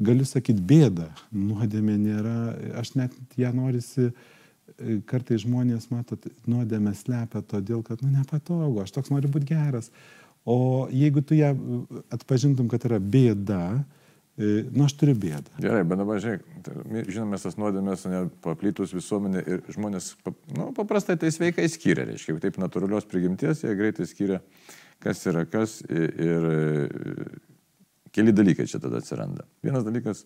galiu 0.03 0.27
sakyti, 0.27 0.63
bėdą. 0.67 1.07
Nuodėmė 1.31 1.95
nėra, 2.01 2.35
aš 2.83 2.91
net 2.99 3.15
ją 3.39 3.53
norisi, 3.55 4.09
e, 4.11 4.99
kartai 5.07 5.39
žmonės, 5.39 5.87
matot, 5.93 6.27
nuodėmę 6.49 6.91
slepia 6.99 7.39
todėl, 7.39 7.79
kad, 7.87 8.03
nu, 8.03 8.11
nepatogu, 8.11 8.83
aš 8.83 8.97
toks 8.99 9.15
noriu 9.15 9.31
būti 9.31 9.53
geras. 9.55 9.87
O 10.47 10.87
jeigu 10.95 11.21
tu 11.27 11.35
ją 11.35 11.51
atpažintum, 12.15 12.69
kad 12.71 12.85
yra 12.87 13.01
bėda, 13.03 13.61
e, 14.39 14.61
nu 14.71 14.85
aš 14.85 14.95
turiu 14.95 15.17
bėdą. 15.19 15.51
Gerai, 15.59 15.81
bet 15.83 15.99
dabar 15.99 16.21
žiūrėk, 16.23 16.45
tai 16.63 17.03
žinome, 17.11 17.39
tas 17.43 17.59
nuodėmės 17.59 18.05
paplytus 18.45 18.95
visuomenė 18.95 19.43
ir 19.43 19.65
žmonės 19.75 20.13
nu, 20.55 20.69
paprastai 20.77 21.17
tai 21.19 21.33
sveikai 21.35 21.67
skiria, 21.71 22.07
reiškia, 22.13 22.37
taip 22.45 22.61
natūralios 22.63 23.09
prigimties 23.11 23.65
jie 23.65 23.75
greitai 23.75 24.07
skiria, 24.07 24.39
kas 25.03 25.25
yra 25.27 25.43
kas 25.51 25.81
ir, 25.89 26.15
ir 26.15 26.49
e, 26.53 27.27
keli 28.15 28.31
dalykai 28.31 28.69
čia 28.71 28.79
tada 28.79 29.03
atsiranda. 29.03 29.43
Vienas 29.67 29.83
dalykas, 29.83 30.23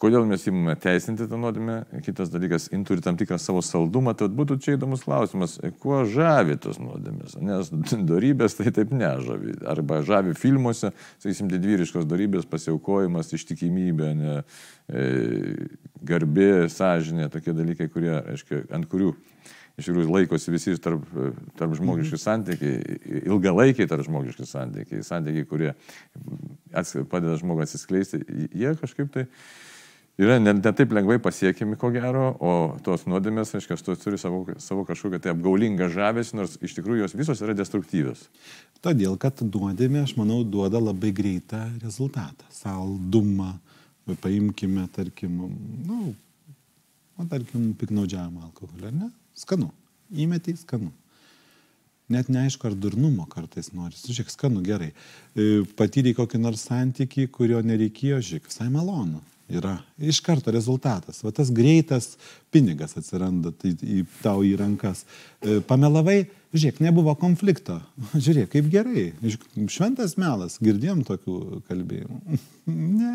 Kodėl 0.00 0.24
mes 0.24 0.46
įmame 0.48 0.72
teisinti 0.80 1.26
tą 1.28 1.36
nuodėmę? 1.36 1.74
Kitas 2.06 2.30
dalykas, 2.32 2.70
jin 2.72 2.86
turi 2.88 3.02
tam 3.04 3.18
tikrą 3.20 3.36
savo 3.36 3.60
saldumą, 3.60 4.14
tad 4.16 4.32
būtų 4.32 4.56
čia 4.64 4.78
įdomus 4.78 5.04
klausimas, 5.04 5.58
kuo 5.82 5.98
žavi 6.08 6.56
tos 6.56 6.78
nuodėmės, 6.80 7.34
nes 7.44 7.68
darybės 8.12 8.56
tai 8.56 8.72
taip 8.72 8.94
nežavi. 8.96 9.58
Arba 9.68 10.00
žavi 10.08 10.32
filmuose, 10.40 10.94
sakysim, 11.20 11.52
didvyriškos 11.52 12.08
darybės, 12.08 12.48
pasiaukojimas, 12.48 13.34
ištikimybė, 13.36 14.10
ne, 14.16 14.40
e, 14.88 15.06
garbė, 16.08 16.50
sąžinė, 16.72 17.28
tokie 17.28 17.52
dalykai, 17.52 17.92
kurie, 17.92 18.16
aiškiai, 18.22 18.64
ant 18.72 18.88
kurių 18.88 19.12
iš 19.80 19.88
tikrųjų 19.88 20.12
laikosi 20.16 20.52
visi 20.52 20.80
tarp, 20.80 21.04
tarp 21.60 21.76
žmogiški 21.76 22.16
mhm. 22.16 22.24
santykiai, 22.24 23.00
ilgalaikiai 23.28 23.88
tarp 23.88 24.08
žmogiški 24.08 24.48
santykiai, 24.48 25.04
santykiai, 25.04 25.48
kurie 25.48 25.74
padeda 26.72 27.36
žmogui 27.40 27.68
atsiskleisti, 27.68 28.24
jie 28.48 28.78
kažkaip 28.80 29.12
tai 29.12 29.28
yra 30.20 30.38
ne, 30.40 30.52
ne 30.52 30.72
taip 30.76 30.92
lengvai 30.92 31.18
pasiekiami, 31.22 31.78
ko 31.80 31.90
gero, 31.94 32.26
o 32.44 32.52
tos 32.84 33.06
nuodėmės, 33.08 33.54
aišku, 33.56 33.78
tos 33.84 34.02
turi 34.02 34.18
savo, 34.20 34.42
savo 34.60 34.84
kažkokią 34.88 35.20
tai 35.22 35.32
apgaulingą 35.32 35.88
žavesį, 35.92 36.36
nors 36.38 36.56
iš 36.60 36.76
tikrųjų 36.76 37.04
jos 37.04 37.16
visos 37.16 37.40
yra 37.44 37.56
destruktyvios. 37.56 38.26
Todėl, 38.84 39.16
kad 39.20 39.40
nuodėmė, 39.44 40.04
aš 40.04 40.16
manau, 40.20 40.42
duoda 40.44 40.80
labai 40.82 41.12
greitą 41.16 41.62
rezultatą. 41.82 42.48
Saldumą, 42.54 43.54
paimkime, 44.20 44.86
tarkim, 44.92 45.40
nu, 45.88 46.12
o 47.16 47.28
tarkim, 47.30 47.70
piknaudžiavimą 47.80 48.48
alkoholį, 48.50 48.88
ar 48.90 48.96
ne? 49.06 49.12
Skanu. 49.38 49.70
Įmetį 50.10 50.56
skanu. 50.64 50.92
Net 52.10 52.26
neaišku, 52.32 52.66
ar 52.66 52.74
durnumo 52.74 53.22
kartais 53.30 53.70
nori. 53.70 53.94
Žiūrėk, 53.94 54.32
skanu 54.34 54.64
gerai. 54.66 54.90
E, 55.38 55.60
patyrė 55.78 56.16
kokį 56.18 56.40
nors 56.42 56.64
santyki, 56.66 57.28
kurio 57.30 57.60
nereikėjo, 57.62 58.18
žiūrėk, 58.18 58.48
visai 58.50 58.66
malonu 58.72 59.20
yra. 59.50 59.76
Iš 59.98 60.20
karto 60.24 60.52
rezultatas. 60.54 61.22
Va 61.24 61.32
tas 61.34 61.50
greitas 61.54 62.14
pinigas 62.52 62.96
atsiranda 62.98 63.52
tai, 63.56 63.74
į, 63.82 64.04
tau 64.22 64.44
į 64.46 64.54
rankas. 64.60 65.04
E, 65.40 65.58
pamelavai, 65.66 66.22
žiūrėk, 66.54 66.80
nebuvo 66.84 67.14
konflikto. 67.18 67.78
Žiūrėk, 68.26 68.50
kaip 68.54 68.70
gerai. 68.72 69.06
Šventas 69.70 70.16
melas, 70.20 70.58
girdėjom 70.62 71.04
tokių 71.08 71.36
kalbėjimų. 71.70 72.40
ne, 73.02 73.14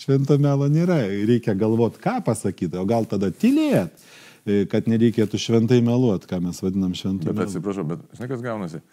švento 0.00 0.38
melo 0.42 0.70
nėra. 0.72 1.00
Reikia 1.30 1.56
galvoti, 1.58 2.02
ką 2.04 2.18
pasakyti, 2.26 2.78
o 2.78 2.86
gal 2.88 3.08
tada 3.10 3.32
tylėt, 3.34 4.06
e, 4.44 4.64
kad 4.70 4.90
nereikėtų 4.90 5.40
šventai 5.42 5.82
meluoti, 5.84 6.30
ką 6.30 6.42
mes 6.48 6.62
vadinam 6.64 6.94
šventu. 6.98 7.30
Bet 7.32 7.48
atsiprašau, 7.48 7.86
bet 7.94 8.06
žinai, 8.14 8.32
kas 8.34 8.44
gaunasi? 8.44 8.84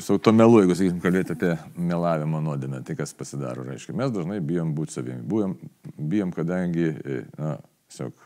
Su 0.00 0.12
automelu, 0.12 0.62
jeigu, 0.62 0.76
sakysim, 0.76 1.00
kalbėti 1.02 1.34
apie 1.34 1.52
melavimo 1.76 2.40
nuodėmę, 2.44 2.80
tai 2.86 2.96
kas 2.96 3.12
pasidaro, 3.16 3.64
reiškia, 3.66 3.94
mes 3.98 4.12
dažnai 4.14 4.40
bijom 4.44 4.72
būti 4.76 4.96
savimi. 4.96 5.20
Bijom, 5.28 5.56
bijom 5.98 6.32
kadangi, 6.32 6.88
e, 6.88 7.18
na, 7.36 7.58
tiesiog 7.90 8.24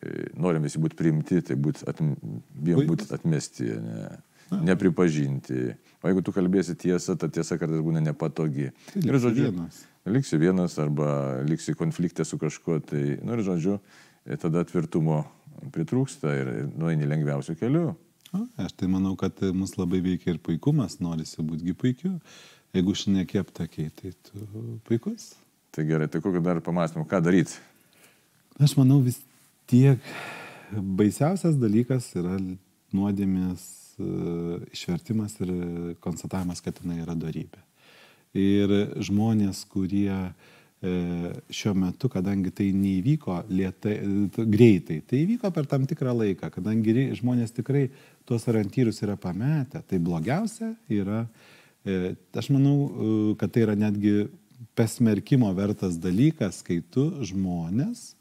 e, 0.00 0.14
norim 0.40 0.64
visi 0.64 0.80
būti 0.80 0.96
priimti, 0.96 1.42
tai 1.44 1.58
būt 1.60 1.84
atm, 1.90 2.14
bijom 2.64 2.88
būti 2.88 3.10
atmesti, 3.12 3.68
ne, 3.84 4.08
nepripažinti. 4.70 5.68
O 6.00 6.10
jeigu 6.10 6.24
tu 6.26 6.34
kalbėsi 6.34 6.74
tiesą, 6.80 7.18
ta 7.20 7.28
tiesa 7.28 7.60
kartais 7.60 7.84
būna 7.84 8.02
nepatogi. 8.02 8.70
Tai 8.94 9.04
ir 9.04 9.20
žodžiu, 9.22 9.50
vienas. 9.50 9.84
liksi 10.08 10.40
vienas 10.40 10.78
arba 10.82 11.10
liksi 11.46 11.76
konfliktė 11.78 12.24
su 12.24 12.40
kažkuo, 12.40 12.80
tai, 12.88 13.18
nu 13.20 13.36
ir 13.36 13.44
žodžiu, 13.46 13.76
e, 14.24 14.40
tada 14.40 14.64
tvirtumo 14.64 15.26
pritrūksta 15.74 16.32
ir 16.40 16.54
nueini 16.72 17.08
lengviausių 17.10 17.60
kelių. 17.60 17.90
A, 18.30 18.44
aš 18.64 18.74
tai 18.78 18.86
manau, 18.90 19.16
kad 19.18 19.40
mus 19.56 19.74
labai 19.78 19.98
veikia 20.04 20.34
ir 20.34 20.42
puikumas, 20.42 21.00
norisi 21.02 21.42
būti 21.42 21.74
puikiu. 21.74 22.12
Jeigu 22.70 22.94
šneki 22.94 23.40
aptakiai, 23.40 23.90
tai 23.90 24.12
tu 24.28 24.44
puikus. 24.86 25.32
Tai 25.74 25.82
gerai, 25.86 26.06
tai 26.10 26.20
kokį 26.22 26.42
dar 26.44 26.60
pamastymą, 26.62 27.02
ką 27.10 27.18
daryti? 27.22 27.58
Aš 28.62 28.76
manau 28.78 29.00
vis 29.02 29.18
tiek 29.70 29.98
baisiausias 30.70 31.58
dalykas 31.58 32.06
yra 32.18 32.36
nuodėmės 32.94 33.64
uh, 33.98 34.62
išvertimas 34.70 35.34
ir 35.42 35.52
konstatavimas, 36.02 36.62
kad 36.62 36.78
jinai 36.82 37.00
yra 37.02 37.18
darybė. 37.18 37.62
Ir 38.38 38.74
žmonės, 39.02 39.64
kurie 39.70 40.14
E, 40.80 40.90
šiuo 41.52 41.74
metu, 41.76 42.08
kadangi 42.08 42.48
tai 42.56 42.70
neįvyko 42.72 43.34
lietai, 43.52 43.98
greitai, 44.48 45.02
tai 45.04 45.18
įvyko 45.26 45.50
per 45.52 45.66
tam 45.68 45.82
tikrą 45.84 46.14
laiką, 46.16 46.48
kadangi 46.54 47.10
žmonės 47.18 47.52
tikrai 47.52 47.90
tuos 48.30 48.46
orientyrus 48.46 49.02
yra 49.02 49.16
pametę, 49.18 49.82
tai 49.82 49.98
blogiausia 49.98 50.70
yra, 50.86 51.24
e, 51.82 52.14
aš 52.38 52.52
manau, 52.54 52.76
e, 52.86 53.08
kad 53.40 53.50
tai 53.50 53.64
yra 53.64 53.74
netgi 53.74 54.28
pasmerkimo 54.78 55.50
vertas 55.56 55.96
dalykas, 55.98 56.60
kai 56.62 56.78
tu 56.94 57.08
žmonės 57.26 58.12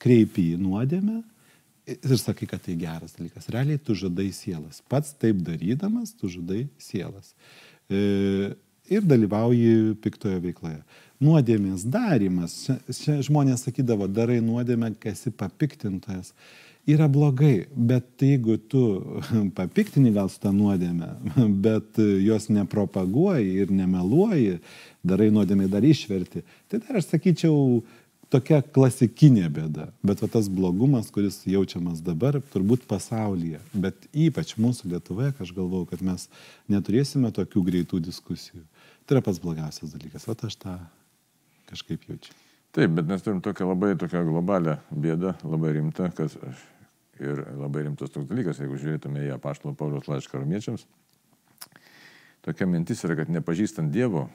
kreipi 0.00 0.54
į 0.54 0.62
nuodėmę 0.62 1.18
ir 1.98 2.16
sakai, 2.20 2.48
kad 2.48 2.64
tai 2.64 2.78
geras 2.80 3.18
dalykas. 3.18 3.50
Realiai 3.52 3.80
tu 3.82 3.96
žudai 3.98 4.30
sielas. 4.32 4.80
Pats 4.88 5.12
taip 5.20 5.42
darydamas, 5.44 6.14
tu 6.16 6.30
žudai 6.32 6.66
sielas. 6.80 7.34
Ir 7.88 9.04
dalyvauji 9.04 9.98
piktoje 10.00 10.40
veikloje 10.44 10.80
nuodėmės 11.22 11.84
darimas. 11.88 12.54
Čia 13.00 13.18
žmonės 13.26 13.66
sakydavo, 13.66 14.08
darai 14.10 14.38
nuodėmę, 14.44 14.92
kai 15.00 15.14
esi 15.16 15.32
papiktintojas. 15.34 16.32
Yra 16.88 17.04
blogai, 17.12 17.66
bet 17.76 18.22
jeigu 18.24 18.56
tu 18.70 18.82
papiktini 19.58 20.12
gal 20.14 20.30
su 20.32 20.40
tą 20.40 20.54
nuodėmę, 20.56 21.10
bet 21.66 22.00
jos 22.24 22.48
nepropaguoji 22.48 23.58
ir 23.62 23.72
nemeluoji, 23.74 24.58
darai 25.04 25.28
nuodėmę 25.34 25.68
dar 25.68 25.84
išverti, 25.84 26.44
tai 26.68 26.80
dar 26.80 27.00
aš 27.00 27.10
sakyčiau, 27.12 27.82
tokia 28.32 28.60
klasikinė 28.62 29.48
bėda. 29.52 29.88
Bet 30.06 30.22
va, 30.22 30.30
tas 30.32 30.48
blogumas, 30.52 31.10
kuris 31.12 31.40
jaučiamas 31.48 32.00
dabar, 32.04 32.40
turbūt 32.52 32.86
pasaulyje, 32.88 33.60
bet 33.72 34.08
ypač 34.12 34.54
mūsų 34.60 34.92
Lietuvoje, 34.94 35.34
aš 35.40 35.52
galvau, 35.56 35.84
kad 35.88 36.04
mes 36.04 36.28
neturėsime 36.72 37.32
tokių 37.34 37.64
greitų 37.70 38.02
diskusijų. 38.04 38.64
Tai 39.08 39.18
yra 39.18 39.24
pats 39.24 39.40
blogiausias 39.40 39.94
dalykas. 39.94 40.28
Vat 40.28 40.44
aš 40.44 40.58
tą 40.60 40.76
kažkaip 41.70 42.04
jaučiu. 42.08 42.34
Taip, 42.76 42.92
bet 42.96 43.08
mes 43.08 43.24
turim 43.24 43.40
tokią 43.44 43.68
labai 43.70 43.94
tokią 43.98 44.24
globalią 44.28 44.76
bėdą, 44.92 45.32
labai 45.48 45.72
rimtą, 45.78 46.10
kas 46.16 46.36
ir 47.22 47.42
labai 47.58 47.84
rimtas 47.86 48.12
toks 48.14 48.28
dalykas, 48.30 48.60
jeigu 48.62 48.78
žiūrėtume 48.80 49.26
į 49.26 49.34
apaštalo 49.36 49.74
Paulius 49.78 50.08
laišką 50.10 50.40
romiečiams. 50.40 50.86
Tokia 52.44 52.68
mintis 52.70 53.02
yra, 53.04 53.18
kad 53.18 53.32
nepažįstant 53.32 53.92
Dievo, 53.92 54.28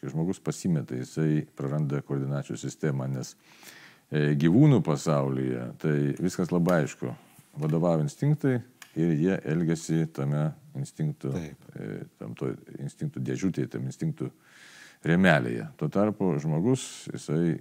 kai 0.00 0.08
žmogus 0.12 0.40
pasimeta, 0.40 0.96
jisai 0.96 1.42
praranda 1.58 2.00
koordinačių 2.06 2.56
sistemą, 2.56 3.08
nes 3.10 3.34
e, 3.34 4.32
gyvūnų 4.40 4.80
pasaulyje 4.86 5.66
tai 5.82 5.96
viskas 6.22 6.54
labai 6.54 6.84
aišku. 6.84 7.12
Vadovauja 7.60 8.06
instinktai 8.06 8.60
ir 8.96 9.12
jie 9.18 9.36
elgesi 9.50 10.06
tame 10.14 10.46
instinktų. 10.78 11.34
E, 11.36 11.90
tam 12.20 12.32
to 12.38 12.54
instinktų 12.78 13.22
dėžutėje, 13.26 13.74
tam 13.74 13.90
instinktų 13.90 14.30
remelėje. 15.06 15.66
Tuo 15.80 15.88
tarpu 15.92 16.34
žmogus, 16.42 16.84
jisai 17.14 17.56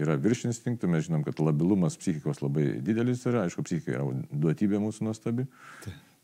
yra 0.00 0.16
virš 0.18 0.46
instinktų, 0.50 0.90
mes 0.90 1.06
žinom, 1.06 1.22
kad 1.26 1.38
labilumas 1.42 1.98
psichikos 2.00 2.42
labai 2.42 2.80
didelis 2.82 3.22
yra, 3.30 3.44
aišku, 3.46 3.64
psichika 3.66 3.94
yra 3.94 4.08
duotybė 4.30 4.80
mūsų 4.82 5.06
nuostabi, 5.06 5.46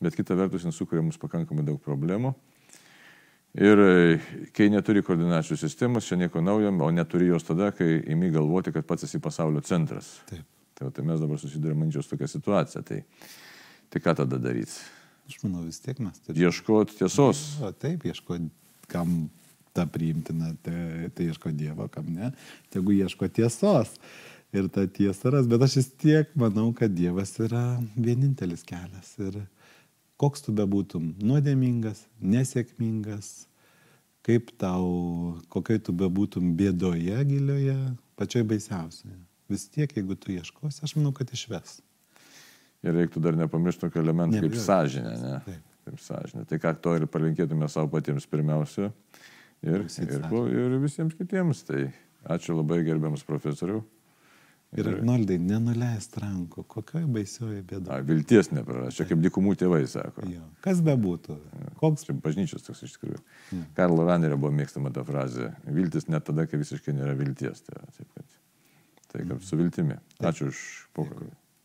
bet 0.03 0.19
kita 0.19 0.37
vertus 0.39 0.67
jis 0.67 0.77
sukuria 0.77 1.05
mums 1.07 1.21
pakankamai 1.23 1.67
daug 1.67 1.79
problemų. 1.85 2.35
Ir 3.57 3.81
e, 3.81 4.19
kai 4.53 4.67
neturi 4.69 5.01
koordinacijų 5.07 5.57
sistemos, 5.57 6.05
čia 6.05 6.19
nieko 6.21 6.43
naujo, 6.45 6.75
o 6.85 6.91
neturi 6.93 7.31
jos 7.31 7.47
tada, 7.47 7.71
kai 7.73 8.03
imi 8.13 8.29
galvoti, 8.35 8.75
kad 8.75 8.85
pats 8.85 9.07
esi 9.07 9.21
pasaulio 9.23 9.63
centras. 9.65 10.19
Taip. 10.29 10.45
Tai, 10.77 10.91
tai 10.93 11.07
mes 11.09 11.23
dabar 11.23 11.41
susidurime 11.41 11.87
mančiaus 11.87 12.11
tokią 12.11 12.29
situaciją. 12.29 12.83
Tai, 12.85 12.99
tai 13.89 14.03
ką 14.05 14.13
tada 14.19 14.37
daryti? 14.37 14.77
Aš 15.31 15.39
manau, 15.47 15.63
vis 15.65 15.81
tiek 15.81 16.03
mes 16.05 16.21
turime. 16.21 16.43
Ieškoti 16.45 16.99
tiesos. 16.99 17.41
O, 17.65 17.71
taip, 17.73 18.05
ieškoti, 18.05 18.51
kam 18.93 19.15
ta 19.77 19.85
priimtina, 19.91 20.55
tai, 20.65 21.11
tai 21.15 21.29
ieško 21.31 21.53
Dievo, 21.57 21.89
kam 21.93 22.09
ne, 22.15 22.33
tegu 22.73 22.95
ieško 22.97 23.29
tiesos. 23.29 23.99
Ir 24.57 24.71
ta 24.73 24.87
tiesa 24.89 25.33
ras, 25.35 25.49
bet 25.51 25.61
aš 25.67 25.75
vis 25.81 25.89
tiek 26.01 26.31
manau, 26.39 26.71
kad 26.77 26.95
Dievas 26.95 27.35
yra 27.43 27.65
vienintelis 27.99 28.63
kelias. 28.65 29.11
Ir 29.21 29.43
koks 30.21 30.47
tu 30.47 30.55
bebūtum, 30.57 31.11
nuodėmingas, 31.21 32.07
nesėkmingas, 32.23 33.49
kaip 34.27 34.55
tau, 34.61 35.37
kokiai 35.53 35.83
tu 35.83 35.95
bebūtum 35.95 36.55
bėdoje 36.59 37.19
gilioje, 37.29 37.77
pačioj 38.19 38.47
baisiausioje. 38.55 39.19
Vis 39.53 39.69
tiek, 39.71 39.93
jeigu 39.99 40.17
tu 40.19 40.33
ieškosi, 40.35 40.83
aš 40.83 40.97
manau, 40.99 41.13
kad 41.15 41.31
išves. 41.35 41.81
Ir 42.87 42.97
reiktų 42.97 43.23
dar 43.23 43.37
nepamiršti 43.39 43.87
tokio 43.87 44.03
elemento 44.03 44.41
kaip 44.43 44.59
sąžinė. 44.63 45.15
Ne? 45.21 45.39
Taip. 45.47 45.63
Kaip 45.87 46.03
sąžinė. 46.03 46.45
Tai 46.51 46.59
ką 46.63 46.73
to 46.83 46.97
ir 46.99 47.07
palinkėtume 47.11 47.69
savo 47.71 47.91
patiems 47.93 48.27
pirmiausia 48.31 48.91
ir, 49.67 49.85
ir, 49.87 50.57
ir 50.63 50.79
visiems 50.83 51.17
kitiems. 51.19 51.63
Tai 51.69 51.85
ačiū 52.37 52.57
labai 52.57 52.83
gerbiamas 52.87 53.27
profesoriu. 53.27 53.85
Ir 54.77 54.89
Arnoldai, 54.91 55.37
nenuleist 55.41 56.17
rankų, 56.21 56.65
kokia 56.69 57.05
baisioji 57.09 57.63
bėda. 57.71 58.01
A, 58.01 58.05
vilties 58.05 58.51
nepraras, 58.51 58.97
čia 58.99 59.07
kaip 59.09 59.23
dikumų 59.23 59.55
tėvai 59.61 59.85
sako. 59.89 60.27
Jo. 60.29 60.43
Kas 60.65 60.83
bebūtų. 60.85 61.37
Koks? 61.79 62.09
Čia 62.09 62.17
bažnyčios 62.25 62.67
toks 62.67 62.83
iš 62.85 62.97
tikrųjų. 62.97 63.21
Ja. 63.55 63.63
Karlo 63.79 64.05
Ranerio 64.09 64.37
buvo 64.43 64.51
mėgstama 64.59 64.91
ta 64.93 65.07
frazė. 65.07 65.53
Viltis 65.71 66.11
net 66.11 66.27
tada, 66.27 66.49
kai 66.51 66.61
visiškai 66.61 66.97
nėra 66.99 67.15
vilties. 67.17 67.63
Tai, 67.69 67.87
taip, 67.95 68.11
kad, 68.19 68.39
tai 69.15 69.25
kaip 69.31 69.47
su 69.47 69.61
viltimi. 69.61 70.01
Ačiū 70.19 70.51
už 70.51 70.65
pokalbį. 70.99 71.31